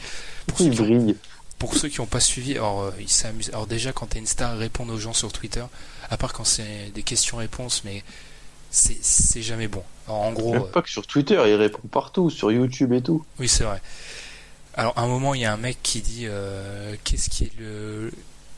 [0.47, 1.17] Pour ceux, il qui ont, brille.
[1.59, 3.51] pour ceux qui n'ont pas suivi, alors euh, il s'amuse.
[3.51, 5.65] Alors déjà quand t'es une star, répondre aux gens sur Twitter,
[6.11, 8.03] à part quand c'est des questions-réponses, mais
[8.71, 9.83] c'est jamais bon.
[10.07, 13.03] Alors, en gros, Même euh, pas que sur Twitter, il répond partout, sur YouTube et
[13.03, 13.25] tout.
[13.39, 13.81] Oui, c'est vrai.
[14.75, 17.53] Alors, à un moment, il y a un mec qui dit euh, qu'est-ce qui est
[17.59, 18.13] le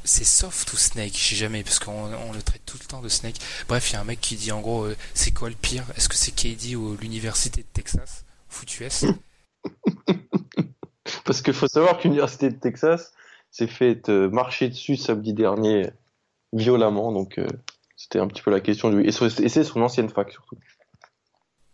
[0.05, 1.16] c'est soft ou Snake?
[1.16, 3.37] Je sais jamais, parce qu'on on le traite tout le temps de Snake.
[3.68, 5.85] Bref, il y a un mec qui dit en gros, euh, c'est quoi le pire?
[5.97, 8.24] Est-ce que c'est KD ou l'université de Texas?
[8.49, 9.05] Foutu S
[11.24, 13.12] Parce qu'il faut savoir que l'université de Texas
[13.51, 15.90] s'est fait euh, marcher dessus samedi dernier
[16.53, 17.46] violemment, donc euh,
[17.96, 19.07] c'était un petit peu la question du.
[19.07, 20.57] Et c'est et c'est son ancienne fac surtout.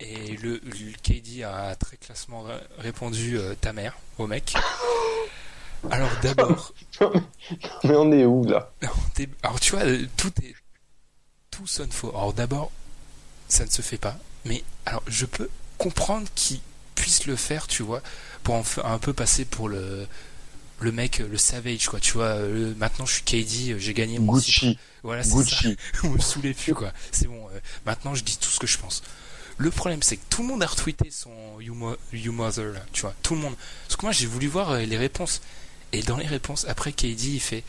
[0.00, 4.54] Et le, le KD a très classement ré- répondu euh, ta mère au mec.
[5.90, 6.72] Alors d'abord,
[7.84, 8.72] Mais on est où là?
[9.42, 9.82] Alors tu vois,
[10.16, 10.54] tout est
[11.50, 12.08] tout sonne faux.
[12.08, 12.72] Alors d'abord,
[13.48, 14.16] ça ne se fait pas.
[14.46, 15.48] Mais alors je peux
[15.84, 16.60] comprendre qu'il
[16.94, 18.02] puisse le faire, tu vois,
[18.42, 20.06] pour en un peu passer pour le
[20.80, 22.00] le mec, le savage, quoi.
[22.00, 24.78] Tu vois, le- maintenant je suis KD, j'ai gagné mon Gucci.
[25.02, 25.36] Voilà, c'est ça.
[25.36, 25.76] Gucci.
[26.02, 26.92] Vous me saoulez plus, quoi.
[27.12, 27.46] C'est bon.
[27.54, 29.02] euh, maintenant, je dis tout ce que je pense.
[29.56, 31.30] Le problème, c'est que tout le monde a retweeté son
[31.60, 33.14] You, Mo- You Mother, là, tu vois.
[33.22, 33.54] Tout le monde.
[33.86, 35.40] Parce que moi, j'ai voulu voir euh, les réponses.
[35.92, 37.62] Et dans les réponses, après, KD, il fait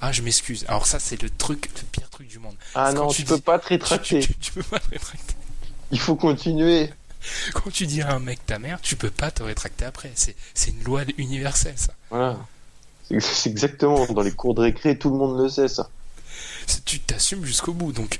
[0.00, 0.64] Ah, je m'excuse.
[0.68, 2.54] Alors, ça, c'est le truc, le pire truc du monde.
[2.74, 4.20] Ah non, tu tu peux pas te rétracter.
[4.40, 5.34] tu peux pas te rétracter.
[5.90, 6.90] Il faut continuer.
[7.54, 10.12] Quand tu dis à un mec ta mère, tu peux pas te rétracter après.
[10.14, 10.34] C'est,
[10.68, 11.94] une loi universelle, ça.
[12.10, 12.38] Voilà.
[13.20, 15.90] C'est exactement dans les cours de récré, tout le monde le sait ça.
[16.84, 17.92] Tu t'assumes jusqu'au bout.
[17.92, 18.18] Donc,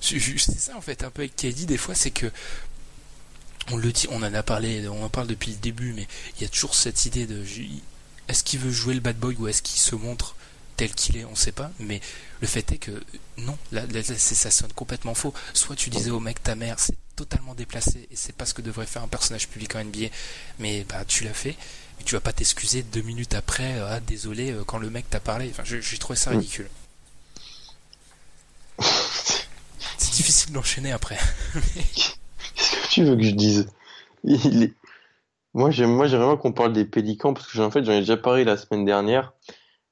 [0.00, 0.18] c'est
[0.58, 2.30] ça en fait un peu avec KD des fois, c'est que
[3.70, 6.42] on le dit, on en a parlé, on en parle depuis le début, mais il
[6.42, 7.44] y a toujours cette idée de
[8.28, 10.34] est-ce qu'il veut jouer le bad boy ou est-ce qu'il se montre
[10.76, 11.70] tel qu'il est, on sait pas.
[11.78, 12.00] Mais
[12.40, 12.92] le fait est que
[13.36, 15.34] non, là, là, là, c'est- ça sonne complètement faux.
[15.52, 18.62] Soit tu disais au mec ta mère, c'est totalement déplacé et c'est pas ce que
[18.62, 20.06] devrait faire un personnage public en NBA,
[20.58, 21.54] mais bah tu l'as fait.
[21.98, 25.20] Mais tu vas pas t'excuser deux minutes après, ah désolé, euh, quand le mec t'a
[25.20, 25.50] parlé.
[25.50, 26.68] Enfin, j'ai trouvé ça ridicule.
[29.98, 31.18] C'est difficile d'enchaîner après.
[32.54, 33.68] Qu'est-ce que tu veux que je dise?
[34.24, 34.72] Il est-
[35.54, 38.16] Moi, j'aime, moi, j'aimerais qu'on parle des Pélicans parce que en fait, j'en ai déjà
[38.16, 39.32] parlé la semaine dernière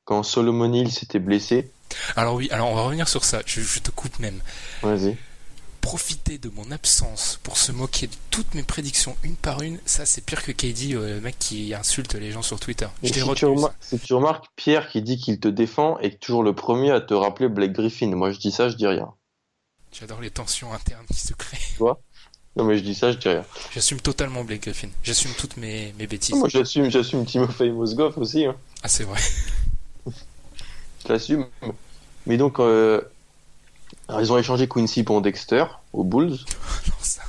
[0.05, 1.70] quand Solomon Hill s'était blessé.
[2.16, 3.43] Alors oui, alors on va revenir sur ça.
[3.45, 4.41] Je, je te coupe même.
[4.83, 5.16] Vas-y.
[5.81, 10.05] Profiter de mon absence pour se moquer de toutes mes prédictions une par une, ça
[10.05, 12.89] c'est pire que KD, euh, le mec qui insulte les gens sur Twitter.
[13.03, 16.43] Je si, tu remarques, si tu remarques Pierre qui dit qu'il te défend et toujours
[16.43, 18.09] le premier à te rappeler Blake Griffin.
[18.09, 19.12] Moi, je dis ça, je dis rien.
[19.93, 21.59] J'adore les tensions internes qui se créent.
[22.57, 23.45] Non, mais je dis ça, je dis rien.
[23.72, 24.89] J'assume totalement Blake Griffin.
[25.03, 26.35] J'assume toutes mes, mes bêtises.
[26.35, 28.45] Moi, j'assume, j'assume Timofey Mozgov aussi.
[28.45, 28.57] Hein.
[28.83, 29.20] Ah c'est vrai.
[31.05, 31.47] Je l'assume.
[32.26, 33.01] Mais donc, euh,
[34.09, 36.31] alors, ils ont échangé Quincy pour Dexter aux Bulls.
[36.31, 36.37] Non,
[37.01, 37.23] ça.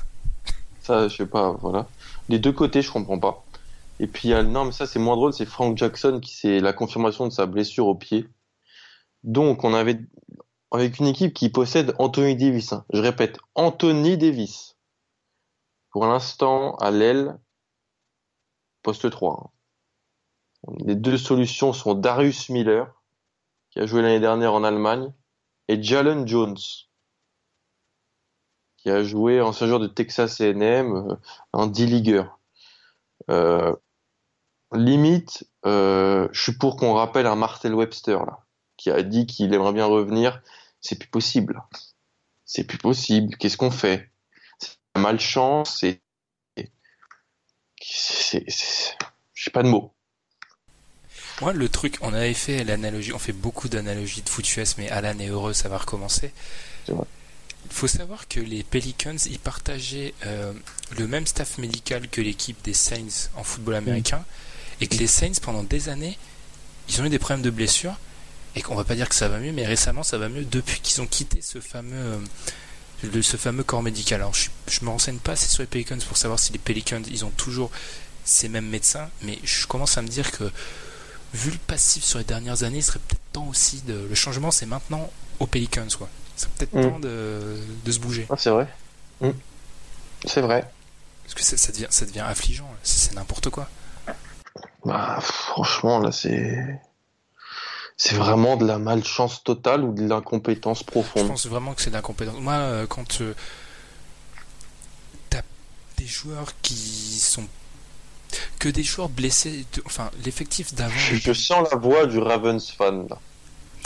[0.82, 1.88] Ça, je sais pas, voilà.
[2.30, 3.44] Les deux côtés, je comprends pas.
[4.00, 6.34] Et puis, il y a- non, mais ça, c'est moins drôle, c'est Frank Jackson qui
[6.36, 8.28] c'est la confirmation de sa blessure au pied.
[9.24, 10.00] Donc, on avait,
[10.72, 12.72] avec une équipe qui possède Anthony Davis.
[12.74, 12.86] hein.
[12.94, 14.78] Je répète, Anthony Davis.
[15.92, 17.38] Pour l'instant, à l'aile,
[18.84, 19.52] poste 3.
[20.68, 20.74] hein.
[20.86, 22.88] Les deux solutions sont Darius Miller,
[23.72, 25.12] qui a joué l'année dernière en Allemagne,
[25.70, 26.58] et Jalen Jones,
[28.78, 31.16] qui a joué ancien joueur de Texas A&M, euh,
[31.54, 32.24] un D-Leaguer.
[33.30, 33.76] Euh,
[34.74, 38.40] limite, euh, je suis pour qu'on rappelle un Marcel Webster, là,
[38.78, 40.42] qui a dit qu'il aimerait bien revenir.
[40.82, 41.62] C'est plus possible.
[42.46, 43.38] C'est plus possible.
[43.38, 44.12] Qu'est-ce qu'on fait?
[44.60, 46.02] C'est malchance, c'est...
[47.82, 48.98] c'est- c'est-
[49.54, 49.94] pas de mots.
[51.42, 54.90] Moi, le truc, on avait fait l'analogie, on fait beaucoup d'analogies de foot US, mais
[54.90, 56.32] Alan est heureux, ça va recommencer.
[56.86, 56.94] C'est.
[56.94, 60.54] Il faut savoir que les Pelicans, ils partageaient euh,
[60.98, 64.26] le même staff médical que l'équipe des Saints en football américain,
[64.82, 66.18] et que les Saints, pendant des années,
[66.90, 67.96] ils ont eu des problèmes de blessures,
[68.56, 70.80] et qu'on va pas dire que ça va mieux, mais récemment, ça va mieux depuis
[70.82, 72.18] qu'ils ont quitté ce fameux, euh,
[73.14, 74.22] le- ce fameux corps médical.
[74.22, 77.02] Alors, je, je me renseigne pas assez sur les Pelicans pour savoir si les Pelicans,
[77.10, 77.72] ils ont toujours
[78.26, 80.52] ces mêmes médecins, mais je commence à me dire que
[81.34, 84.06] vu le passif sur les dernières années, il serait peut-être temps aussi de.
[84.10, 85.10] Le changement, c'est maintenant
[85.40, 86.10] aux Pelicans, quoi.
[86.36, 86.82] Serait peut-être Mm.
[86.82, 88.26] temps de, de se bouger.
[88.30, 88.68] Ah, c'est vrai.
[89.22, 89.32] Hmm.
[90.26, 90.70] C'est vrai.
[91.24, 93.70] Parce que ça, ça devient, ça devient affligeant, c'est c'est n'importe quoi.
[94.86, 96.58] Bah, franchement, là, c'est...
[97.98, 101.28] C'est vraiment de la malchance totale ou de l'incompétence Je profonde.
[101.28, 102.40] pense vraiment que c'est de l'incompétence.
[102.40, 103.34] Moi, euh, quand euh,
[105.30, 105.42] t'as
[105.98, 106.76] des joueurs qui
[107.20, 107.46] sont.
[108.60, 110.94] Que des joueurs blessés, de- enfin, l'effectif d'avant.
[110.98, 113.20] Je, sens la voix du Ravens fan, là.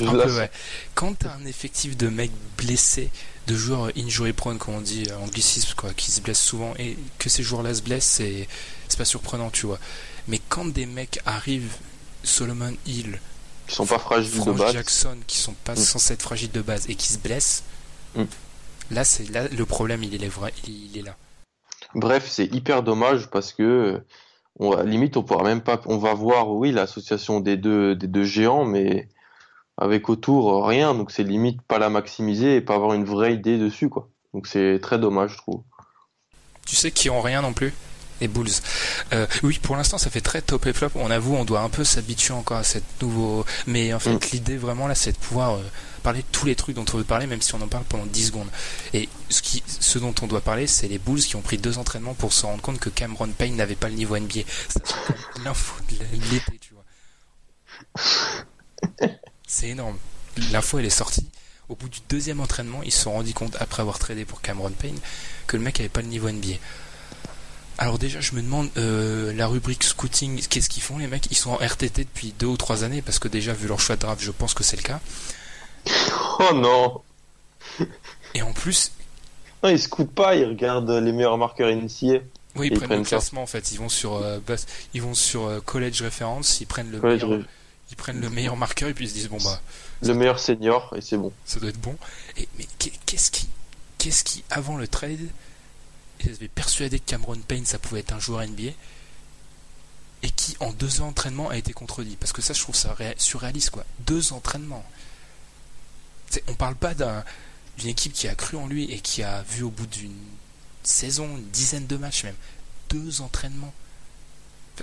[0.01, 0.49] Un peu, ouais.
[0.95, 3.11] Quand t'as un effectif de mecs blessés,
[3.47, 6.97] de joueurs injury prone, comme on dit en anglicisme, quoi, qui se blessent souvent, et
[7.19, 8.47] que ces joueurs-là se blessent, c'est,
[8.87, 9.79] c'est pas surprenant, tu vois.
[10.27, 11.75] Mais quand des mecs arrivent,
[12.23, 13.19] Solomon Hill,
[13.69, 14.73] Ils sont pas fragiles de base.
[14.73, 15.77] Jackson, qui sont pas Mm.
[15.77, 17.63] censés être fragiles de base et qui se blessent,
[18.15, 18.23] Mm.
[18.91, 20.29] là, c'est là le problème, il est,
[20.67, 21.15] il, est là.
[21.93, 24.01] Bref, c'est hyper dommage parce que
[24.59, 28.07] on va, limite on pourra même pas on va voir oui l'association des deux des
[28.07, 29.07] deux géants mais
[29.77, 33.57] avec autour rien, donc c'est limite pas la maximiser et pas avoir une vraie idée
[33.57, 34.09] dessus, quoi.
[34.33, 35.63] Donc c'est très dommage, je trouve.
[36.65, 37.73] Tu sais qui ont rien non plus?
[38.23, 38.49] Les Bulls.
[39.13, 40.89] Euh, oui, pour l'instant, ça fait très top et flop.
[40.95, 43.45] On avoue, on doit un peu s'habituer encore à cette nouveau.
[43.67, 44.19] Mais en fait, Mm.
[44.33, 45.63] l'idée vraiment là, c'est de pouvoir euh,
[46.03, 48.05] parler de tous les trucs dont on veut parler, même si on en parle pendant
[48.05, 48.49] 10 secondes.
[48.93, 51.77] Et ce, qui, ce dont on doit parler, c'est les Bulls qui ont pris deux
[51.77, 54.41] entraînements pour se rendre compte que Cameron Payne n'avait pas le niveau NBA.
[54.69, 54.83] C'est
[55.43, 55.95] l'info de
[56.31, 56.83] l'été, tu vois.
[59.47, 59.97] C'est énorme.
[60.51, 61.27] L'info, elle est sortie.
[61.69, 64.71] Au bout du deuxième entraînement, ils se sont rendus compte, après avoir tradé pour Cameron
[64.71, 64.97] Payne,
[65.47, 66.55] que le mec avait pas le niveau NBA.
[67.77, 71.27] Alors déjà, je me demande, euh, la rubrique scouting, qu'est-ce qu'ils font les mecs?
[71.31, 73.95] Ils sont en RTT depuis deux ou trois années, parce que déjà, vu leur choix
[73.95, 74.99] de draft, je pense que c'est le cas.
[76.39, 77.01] Oh non
[78.35, 78.91] Et en plus,
[79.63, 82.19] Non, ils scoutent pas, ils regardent les meilleurs marqueurs NCA.
[82.55, 83.09] oui, ils Ils prennent le ça.
[83.17, 83.71] classement en fait.
[83.71, 84.39] Ils vont sur, euh,
[84.93, 87.39] ils vont sur euh, college reference, ils prennent le meilleur,
[87.89, 89.59] ils prennent le meilleur marqueur et puis ils se disent bon bah,
[90.01, 91.31] Le meilleur senior, et c'est bon.
[91.45, 91.95] ça doit être bon.
[92.37, 93.47] Et mais qu'est- qu'est-ce qui,
[93.97, 95.27] qu'est-ce qui avant le trade,
[96.25, 98.71] avaient persuadé que Cameron Payne ça pouvait être un joueur NBA
[100.23, 102.93] et qui en deux ans d'entraînement a été contredit parce que ça je trouve ça
[102.93, 103.83] ré- surréaliste quoi.
[103.99, 104.85] Deux entraînements.
[106.29, 107.23] C'est- on parle pas d'un-
[107.77, 110.15] d'une équipe qui a cru en lui et qui a vu au bout d'une
[110.83, 112.35] saison une dizaine de matchs même
[112.89, 113.73] deux entraînements.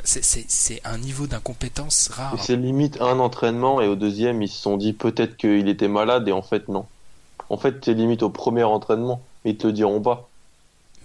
[0.04, 2.36] C'est- un niveau d'incompétence rare.
[2.44, 6.28] C'est limite un entraînement, et au deuxième, ils se sont dit peut-être qu'il était malade,
[6.28, 6.86] et en fait, non.
[7.48, 10.29] En fait, c'est limite au premier entraînement, mais ils te le diront pas.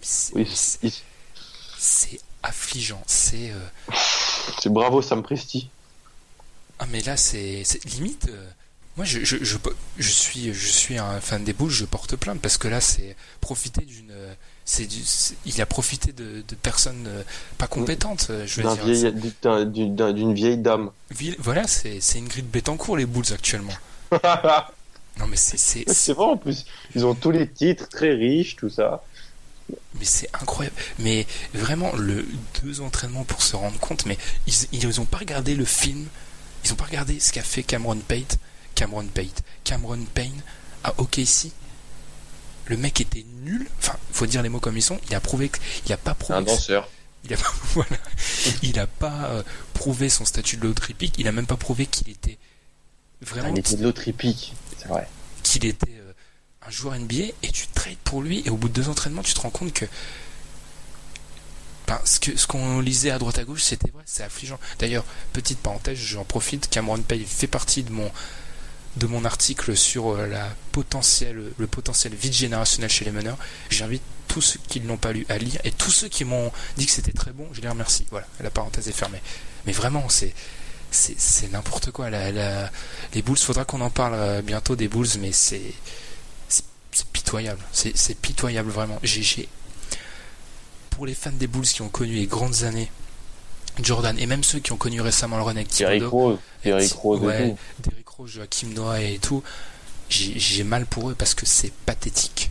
[0.07, 0.79] C'est- Oui, c'est-
[1.77, 3.01] C'est affligeant.
[3.07, 3.93] C'est euh,
[4.61, 5.69] c'est bravo Sam Presti.
[6.79, 8.27] Ah mais là c'est c'est limite.
[8.29, 8.47] euh,
[8.97, 9.57] moi je, je, je,
[9.97, 13.15] je suis je suis un fan des Bulls, je porte plainte parce que là c'est
[13.41, 14.13] profiter d'une
[14.63, 17.23] c'est du c'est- il a profité de, de personnes euh,
[17.57, 18.27] pas compétentes.
[18.45, 18.67] Je veux
[19.65, 20.91] d'une d'un- d'une vieille dame.
[21.11, 23.73] C'est- Voilà c'est c'est une grille de Bétancourt les Bulls actuellement.
[25.17, 26.65] Non mais c'est c'est c'est vrai en plus.
[26.93, 29.01] Ils ont tous les titres, très riches, tout ça.
[29.69, 30.75] Mais c'est incroyable.
[30.99, 32.25] Mais vraiment le
[32.63, 34.05] deux entraînements pour se rendre compte.
[34.05, 36.07] Mais ils ils ont pas regardé le film.
[36.63, 38.25] Ils ont pas regardé ce qu'a fait Cameron Payne.
[38.75, 39.29] Cameron Payne.
[39.63, 40.41] Cameron Payne
[40.83, 41.51] à OKC.
[42.67, 43.67] Le mec était nul.
[43.79, 44.99] Enfin, faut dire les mots comme ils sont.
[45.09, 46.39] Il a prouvé que, il a pas prouvé.
[46.39, 46.89] Un danseur.
[47.23, 47.97] il a pas, voilà.
[48.63, 49.43] Il a pas euh,
[49.73, 50.89] prouvé son statut de l'autre.
[51.17, 52.37] Il a même pas prouvé qu'il était
[53.21, 55.07] vraiment Il était de l'autre c'est vrai.
[55.43, 55.94] qu'il était
[56.67, 59.33] un joueur NBA et tu trades pour lui et au bout de deux entraînements tu
[59.33, 59.85] te rends compte que
[61.87, 64.59] ben, ce que ce qu'on lisait à droite à gauche c'était vrai c'est affligeant.
[64.79, 68.11] D'ailleurs petite parenthèse j'en profite Cameron Payne fait partie de mon
[68.97, 73.37] de mon article sur euh, la le potentiel vide générationnel chez les meneurs.
[73.69, 76.51] J'invite tous ceux qui ne l'ont pas lu à lire et tous ceux qui m'ont
[76.77, 78.05] dit que c'était très bon je les remercie.
[78.09, 79.21] Voilà la parenthèse est fermée.
[79.65, 80.33] Mais vraiment c'est
[80.91, 82.09] c'est n'importe quoi.
[82.09, 85.73] Les Bulls faudra qu'on en parle euh, bientôt des Bulls mais c'est
[86.95, 89.47] c'est pitoyable c'est pitoyable vraiment j'ai
[90.91, 92.89] pour les fans des Bulls qui ont connu les grandes années
[93.83, 97.19] Jordan et même ceux qui ont connu récemment le run avec Derrick Rose, Derrick Rose
[97.19, 97.55] ouais.
[97.79, 99.43] Derrick Rose, Joachim Noah et tout
[100.09, 102.49] j'ai mal pour eux parce que c'est pathétique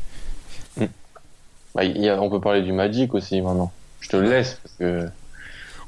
[1.74, 3.72] Bah, y a- on peut parler du Magic aussi maintenant.
[4.00, 5.08] Je te le laisse parce que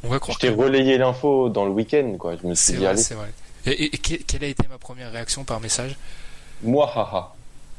[0.02, 2.34] on va je t'ai relayé l'info dans le week-end, quoi.
[2.42, 3.30] Je me suis dit, vrai allez, c'est vrai
[3.66, 5.96] et, et- et que- quelle a été ma première réaction par message?
[6.62, 7.34] Moi, haha.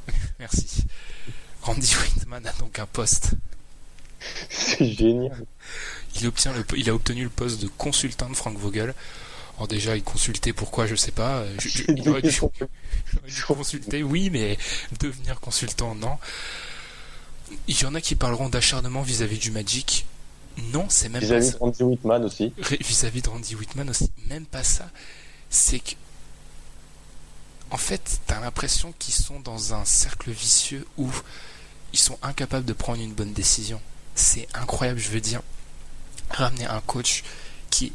[0.39, 0.83] merci
[1.61, 3.31] Randy Whitman a donc un poste
[4.49, 5.45] C'est génial.
[6.15, 8.93] il obtient le, il a obtenu le poste de consultant de Frank Vogel.
[9.57, 11.37] Alors déjà, il consultait pourquoi, je sais pas.
[11.39, 12.31] euh, je- je- il aurait dû,
[13.47, 14.57] consulter, oui, mais
[14.99, 16.17] devenir consultant, non.
[17.67, 20.05] Il y en a qui parleront d'acharnement vis-à-vis du Magic.
[20.73, 21.53] Non, c'est même pas Vis-à-vis ça.
[21.53, 22.53] de Randy Whitman aussi.
[22.81, 24.11] Vis-à-vis de Randy Whitman aussi.
[24.29, 24.89] Même pas ça.
[25.49, 25.91] C'est que,
[27.71, 31.09] en fait, t'as l'impression qu'ils sont dans un cercle vicieux où
[31.93, 33.79] ils sont incapables de prendre une bonne décision.
[34.15, 35.41] C'est incroyable, je veux dire.
[36.29, 37.23] Ramener un coach
[37.69, 37.91] qui est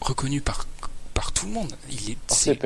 [0.00, 0.66] reconnu par,
[1.14, 1.72] par tout le monde.
[1.90, 2.58] Il est, c'est-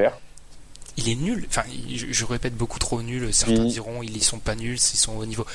[0.97, 1.47] il est nul.
[1.49, 3.33] Enfin, je, je répète beaucoup trop nul.
[3.33, 3.73] Certains Oui.
[3.73, 5.47] diront ils y sont pas nuls, s'ils sont au niveau.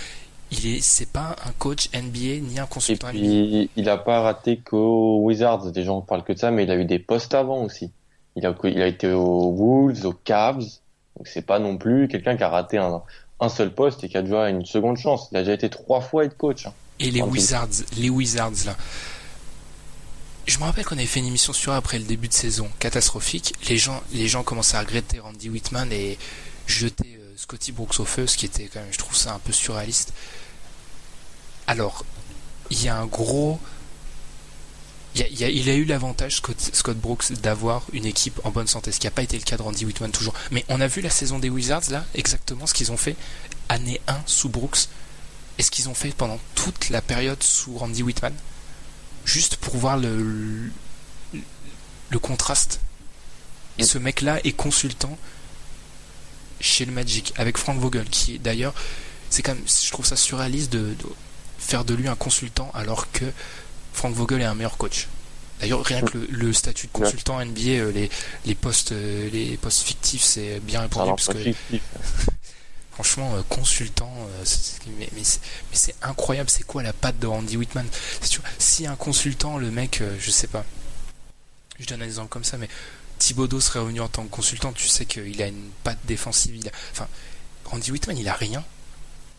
[0.52, 3.68] Il est, c'est pas un coach NBA ni un Et consultant NBA.
[3.76, 5.72] il a pas raté qu'aux Wizards.
[5.72, 7.92] Des gens parlent que de ça, mais il a eu des postes avant aussi.
[8.38, 10.64] Il a, il a été aux Wolves, aux Cavs.
[11.18, 13.02] Donc, c'est pas non plus quelqu'un qui a raté un,
[13.42, 15.28] un seul poste et qui a déjà une seconde chance.
[15.32, 16.66] Il a déjà été trois fois être coach.
[16.68, 16.74] hein.
[17.00, 17.22] Et les.
[17.22, 18.76] Wizards, les Wizards là.
[20.46, 23.54] Je me rappelle qu'on avait fait une émission sur après le début de saison, catastrophique.
[23.68, 26.18] Les gens, les gens commençaient à regretter Randy Whitman et
[26.68, 29.40] jeter euh, Scotty Brooks au feu, ce qui était quand même, je trouve ça un
[29.40, 30.14] peu surréaliste.
[31.68, 32.06] Alors,
[32.70, 33.60] il y a un gros,
[35.18, 38.92] Il, a, il a eu l'avantage, Scott, Scott, Brooks, d'avoir une équipe en bonne santé,
[38.92, 40.34] ce qui n'a pas été le cas de Randy Whitman toujours.
[40.52, 43.16] Mais on a vu la saison des Wizards, là, exactement ce qu'ils ont fait,
[43.70, 44.90] année 1 sous Brooks,
[45.58, 48.34] et ce qu'ils ont fait pendant toute la période sous Randy Whitman,
[49.26, 50.18] juste pour voir le,
[51.34, 51.42] le,
[52.10, 52.80] le contraste.
[53.80, 55.18] Et ce mec-là est consultant
[56.60, 58.74] chez le Magic, avec Frank Vogel, qui d'ailleurs,
[59.30, 60.96] c'est quand même, je trouve ça surréaliste de, de
[61.58, 63.26] faire de lui un consultant alors que
[63.98, 65.08] Frank Vogel est un meilleur coach.
[65.60, 68.12] D'ailleurs, rien que le, le, statut de consultant NBA, euh, les,
[68.46, 71.82] les postes, euh, les postes fictifs, c'est bien répondu Alors, parce que fictif.
[72.92, 75.24] franchement, euh, consultant, c'est- mais, mais
[75.72, 76.48] c'est incroyable.
[76.48, 77.88] C'est quoi la patte de Randy Whitman?
[78.22, 80.64] Sûr, Si un consultant, le mec, je sais pas,
[81.80, 82.70] je donne un exemple comme ça, mais
[83.18, 86.56] Thibodeau serait revenu en tant que consultant, tu sais qu'il a une patte défensive.
[86.56, 87.08] Il a, enfin,
[87.66, 88.64] Randy Whitman, il a rien.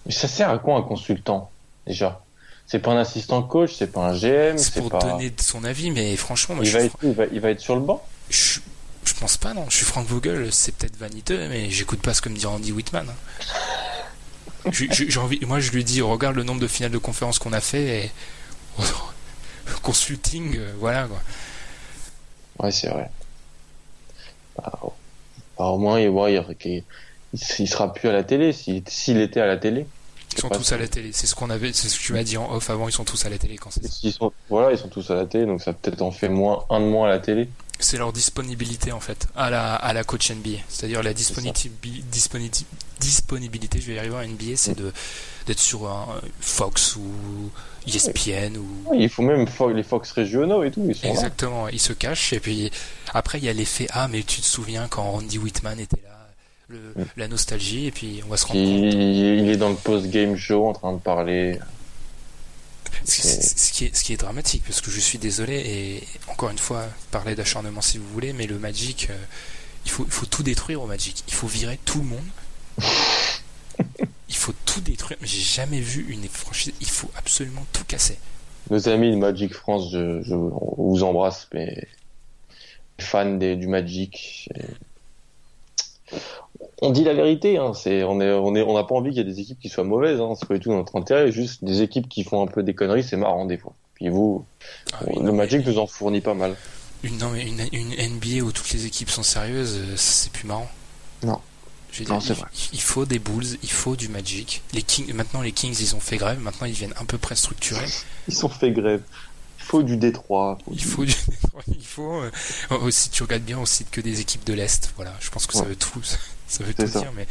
[0.04, 1.52] Mais ça sert à quoi un consultant
[1.86, 2.24] déjà?
[2.70, 4.98] C'est pas un assistant coach, c'est pas un GM, C'est pour pas.
[5.00, 7.50] donner son avis, mais franchement, moi, il, je va suis être, il, va, il va
[7.50, 8.04] être sur le banc?
[8.28, 8.60] Je,
[9.04, 9.64] je pense pas, non.
[9.70, 12.72] Je suis Frank Vogel, c'est peut-être vaniteux, mais j'écoute pas ce que me dit Randy
[12.72, 13.06] Whitman.
[13.08, 14.70] hein.
[14.70, 17.38] Je- je- j'ai envie, moi, je lui dis, regarde le nombre de finales de conférence
[17.38, 18.10] qu'on a fait et
[19.82, 21.20] consulting, euh, voilà quoi.
[22.60, 23.10] Ouais, c'est vrai.
[24.56, 24.72] Bah,
[25.58, 26.84] bah, au moins, il, ouais, il, il,
[27.60, 28.52] il sera plus à la télé.
[28.52, 29.86] S'il s'il était à la télé,
[30.38, 31.10] Ils sont pas tous à la télé.
[31.12, 32.88] C'est ce qu'on avait, c'est ce que tu m'as dit en off avant.
[32.88, 33.98] Ils sont tous à la télé quand c'est ça.
[34.02, 36.64] ils sont, voilà, ils sont tous à la télé, donc ça peut-être en fait moins
[36.70, 37.48] un de moins à la télé.
[37.80, 40.58] C'est leur disponibilité en fait à la à la coach NBA.
[40.68, 41.70] C'est-à-dire la disponibilité,
[42.10, 42.64] disponibilité,
[43.00, 43.80] disponibilité.
[43.80, 44.92] Je vais y arriver en NBA, c'est de
[45.46, 46.06] d'être sur un
[46.40, 47.50] Fox ou
[47.86, 51.08] ESPN ou il faut même les Fox régionaux et tout, ils sont.
[51.08, 51.70] Exactement, ouais.
[51.72, 52.70] il se cache et puis
[53.14, 56.17] après il y a l'effet ah mais tu te souviens quand Randy Whitman était là,
[56.68, 58.94] le- la nostalgie et puis on va se rendre compte.
[58.94, 61.58] il est dans le post-game show en train de parler.
[63.04, 66.58] Ce, qui est, ce qui est dramatique parce que je suis désolé et encore une
[66.58, 69.16] fois parler d'acharnement si vous voulez mais le Magic euh,
[69.84, 72.26] il faut il faut tout détruire au Magic, il faut virer tout le monde.
[74.28, 78.18] Il faut tout détruire, j'ai jamais vu une franchise, il faut absolument tout casser.
[78.70, 81.86] Nos amis de Magic France, je, vous embrasse, mais
[83.00, 84.50] fans des, du Magic.
[86.80, 89.18] On dit la vérité, hein, c'est, on est, on est, on n'a pas envie qu'il
[89.18, 91.64] y ait des équipes qui soient mauvaises, hein, c'est pas du tout notre intérêt, juste
[91.64, 93.74] des équipes qui font un peu des conneries, c'est marrant des fois.
[93.94, 94.46] Puis vous,
[94.92, 96.56] Ah oui, le Magic mais nous en fournit pas mal.
[97.02, 100.46] une, non, mais une, une NBA où toutes les équipes sont sérieuses, euh, c'est plus
[100.46, 100.68] marrant.
[101.24, 101.40] Non.
[101.90, 102.48] Je Non, dire, c'est il, vrai.
[102.74, 104.62] il faut des Bulls, il faut du Magic.
[104.72, 107.34] Les Kings, maintenant les Kings ils ont fait grève, maintenant ils viennent un peu près
[107.34, 107.86] structurés.
[108.28, 109.02] Ils sont fait grève.
[109.58, 110.58] Il faut du Détroit.
[110.70, 111.14] Il faut du,
[111.66, 112.30] il faut euh,
[112.82, 114.92] aussi tu regardes bien aussi que des équipes de l'est.
[114.96, 115.68] Voilà, je pense que ça Ouais.
[115.70, 116.00] veut tout,
[116.48, 117.00] ça veut tout ça.
[117.00, 117.26] dire, mais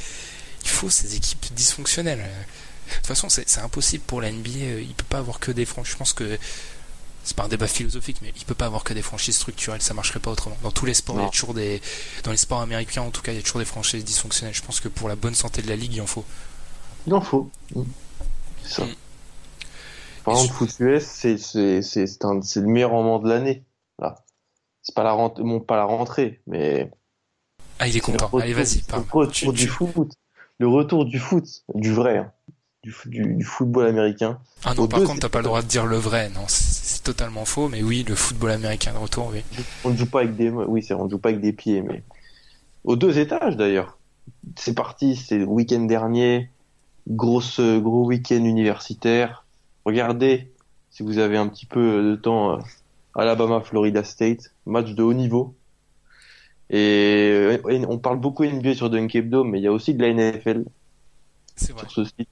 [0.64, 2.20] il faut ces équipes dysfonctionnelles.
[2.20, 4.50] De toute façon, c'est impossible pour la NBA.
[4.60, 5.94] euh, Il peut pas avoir que des franchises.
[5.94, 6.38] Je pense que
[7.24, 9.82] c'est pas un débat philosophique, mais il peut pas avoir que des franchises structurelles.
[9.82, 10.56] Ça marcherait pas autrement.
[10.64, 11.82] Dans tous les sports, il y a toujours des,
[12.24, 14.54] dans les sports américains en tout cas, il y a toujours des franchises dysfonctionnelles.
[14.56, 16.24] Je pense que pour la bonne santé de la ligue, il en faut.
[17.06, 17.50] Il en faut.
[18.64, 18.86] C'est ça.
[18.86, 18.96] Mm.
[20.24, 23.64] Par exemple, foot US, c'est, c'est, c'est, c'est, un- c'est le meilleur moment de l'année.
[24.00, 24.16] Là.
[24.82, 26.90] C'est pas la rentrée, bon, pas la rentrée, mais
[27.80, 28.26] Ah, il est content.
[28.26, 28.82] retour- Allez, vas-y.
[28.92, 30.12] Le retour Tu- du tu- foot.
[30.60, 31.46] Le retour du foot.
[31.76, 32.18] Du vrai.
[32.18, 32.32] hein.
[32.84, 34.40] Du, du, du football américain.
[34.64, 36.30] Ah non, par deux contre, t'as pas le droit de dire le vrai.
[36.30, 37.68] Non, c'est totalement faux.
[37.68, 39.42] Mais oui, le football américain de retour, oui.
[39.84, 41.82] On ne joue pas avec des, oui, c'est, on ne joue pas avec des pieds,
[41.82, 42.02] mais
[42.84, 43.98] aux deux étages d'ailleurs.
[44.56, 46.50] C'est parti, c'est le week-end dernier.
[47.10, 49.46] Grosse, gros week-end universitaire.
[49.86, 50.52] Regardez,
[50.92, 52.62] si vous avez un petit peu de temps, euh,
[53.16, 55.56] Alabama, Florida State, match de haut niveau.
[56.70, 60.14] Et euh, on parle beaucoup NBA sur Dunkebdo, mais il y a aussi de la
[60.14, 60.66] NFL vrai.
[61.60, 62.30] sur ce site.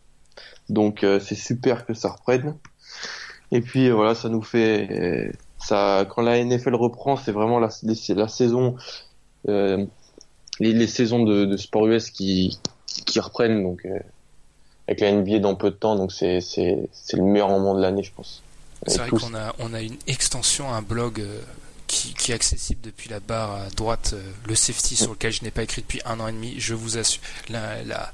[0.69, 2.55] Donc euh, c'est super que ça reprenne.
[3.51, 5.31] Et puis euh, voilà, ça nous fait
[5.65, 8.75] ça quand la NFL reprend, c'est vraiment la, saison
[9.47, 9.85] euh,
[10.59, 12.57] les, les saisons de, de sport US qui
[13.05, 13.99] qui reprennent donc euh,
[14.87, 17.81] avec la NBA dans peu de temps, donc c'est c'est c'est le meilleur moment de
[17.81, 18.41] l'année, je pense.
[18.87, 21.23] C'est Et vrai qu'on a, on a une extension, un blog
[21.95, 25.43] qui, qui est accessible depuis la barre à droite, euh, le safety sur lequel je
[25.43, 26.55] n'ai pas écrit depuis un an et demi.
[26.59, 28.11] Je vous assure, la, la-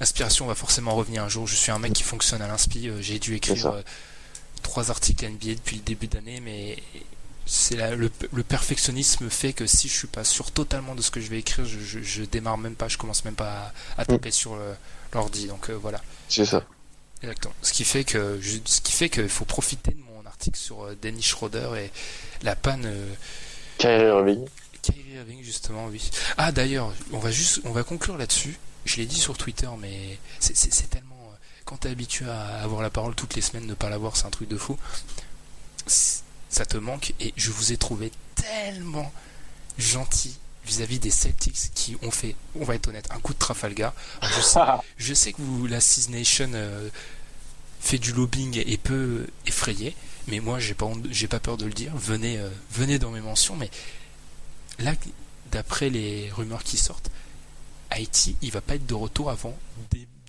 [0.00, 1.46] l'inspiration va forcément revenir un jour.
[1.46, 2.88] Je suis un mec qui fonctionne à l'inspi.
[2.88, 3.82] euh, J'ai dû écrire euh,
[4.62, 6.76] trois articles NBA depuis le début d'année, mais
[7.46, 11.10] c'est la- le, le perfectionnisme fait que si je suis pas sûr totalement de ce
[11.10, 14.02] que je vais écrire, je, je, je démarre même pas, je commence même pas à,
[14.02, 14.74] à taper sur le-
[15.14, 15.46] l'ordi.
[15.46, 16.02] Donc euh, voilà.
[16.28, 16.62] c'est ça.
[17.22, 17.54] Exactement.
[17.62, 20.00] Ce qui fait que, je- ce qui fait qu'il faut profiter de
[20.36, 21.90] article sur euh, Dennis Schroeder et
[22.44, 23.12] la panne euh,
[23.78, 24.46] Kyrie Irving.
[24.82, 26.10] Kyrie Irving justement, oui.
[26.36, 28.58] Ah d'ailleurs, on va juste, on va conclure là-dessus.
[28.84, 30.54] Je l'ai dit sur Twitter, mais c'est-
[30.90, 31.16] tellement.
[31.32, 34.26] euh, Quand t'es habitué à avoir la parole toutes les semaines, ne pas l'avoir, c'est
[34.26, 34.78] un truc de fou.
[35.86, 39.12] Ça te manque et je vous ai trouvé tellement
[39.78, 43.92] gentil vis-à-vis des Celtics qui ont fait, on va être honnête, un coup de Trafalgar.
[44.22, 44.60] je, sais,
[44.98, 46.88] je, sais, que vous, la Six Nation euh,
[47.80, 49.94] fait du lobbying et peut effrayer,
[50.28, 51.92] mais moi j'ai pas j'ai pas peur de le dire.
[51.96, 53.70] Venez, euh, venez dans mes mentions, mais
[54.78, 54.94] là,
[55.52, 57.10] d'après les rumeurs qui sortent,
[57.90, 59.56] Haïti, il va pas être de retour avant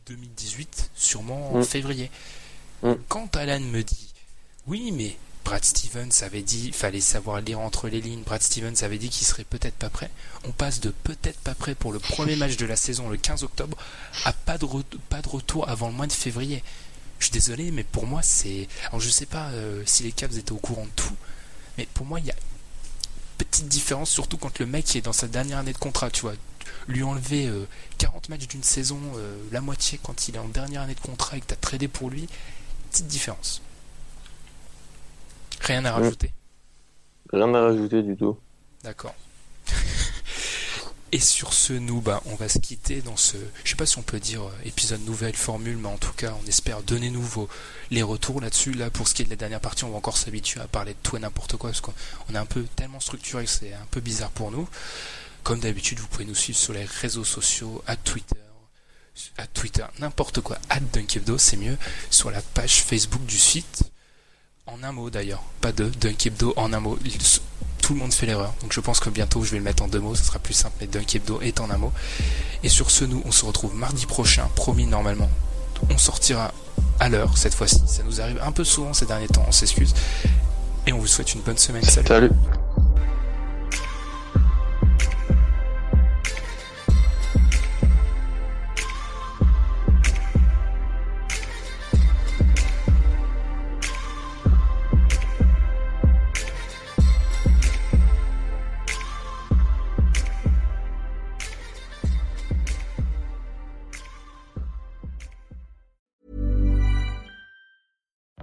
[0.07, 1.63] 2018, sûrement en mm.
[1.63, 2.11] février.
[2.83, 2.93] Mm.
[3.07, 4.13] Quand Alan me dit,
[4.67, 8.83] oui, mais Brad Stevens avait dit, il fallait savoir lire entre les lignes, Brad Stevens
[8.83, 10.11] avait dit qu'il serait peut-être pas prêt.
[10.43, 13.43] On passe de peut-être pas prêt pour le premier match de la saison le 15
[13.43, 13.77] octobre
[14.25, 14.67] à pas de,
[15.09, 16.63] pas de retour avant le mois de février.
[17.19, 18.67] Je suis désolé, mais pour moi, c'est.
[18.87, 21.15] Alors, je sais pas euh, si les Cavs étaient au courant de tout,
[21.77, 22.35] mais pour moi, il y a
[23.37, 26.33] petite différence, surtout quand le mec est dans sa dernière année de contrat, tu vois.
[26.87, 27.51] Lui enlever
[27.97, 30.99] 40 euh, matchs d'une saison, euh, la moitié quand il est en dernière année de
[30.99, 32.27] contrat et que tu as tradé pour lui,
[32.91, 33.61] petite différence.
[35.61, 36.31] Rien à rajouter.
[37.31, 38.37] Rien à rajouter du tout.
[38.83, 39.15] D'accord.
[41.13, 43.97] Et sur ce, nous, bah, on va se quitter dans ce, je sais pas si
[43.97, 47.47] on peut dire euh, épisode nouvelle formule, mais en tout cas, on espère donner nouveau
[47.91, 48.73] les retours là-dessus.
[48.73, 50.93] Là, pour ce qui est de la dernière partie, on va encore s'habituer à parler
[50.93, 51.93] de tout et n'importe quoi, parce qu'on
[52.33, 54.67] est un peu tellement structuré que c'est un peu bizarre pour nous.
[55.43, 58.35] Comme d'habitude, vous pouvez nous suivre sur les réseaux sociaux, à Twitter,
[59.37, 61.77] à Twitter, n'importe quoi, à Dunkebdo, c'est mieux,
[62.11, 63.83] sur la page Facebook du site
[64.67, 66.99] en un mot d'ailleurs, pas de Dunk en un mot.
[67.87, 69.87] Tout le monde fait l'erreur, donc je pense que bientôt je vais le mettre en
[69.87, 71.93] deux mots, ce sera plus simple, mais Dunk est en un mot.
[72.61, 75.29] Et sur ce, nous, on se retrouve mardi prochain, promis normalement.
[75.89, 76.53] On sortira
[76.99, 77.81] à l'heure cette fois-ci.
[77.87, 79.93] Ça nous arrive un peu souvent ces derniers temps, on s'excuse.
[80.85, 81.83] Et on vous souhaite une bonne semaine.
[81.83, 82.07] Salut.
[82.09, 82.31] Salut.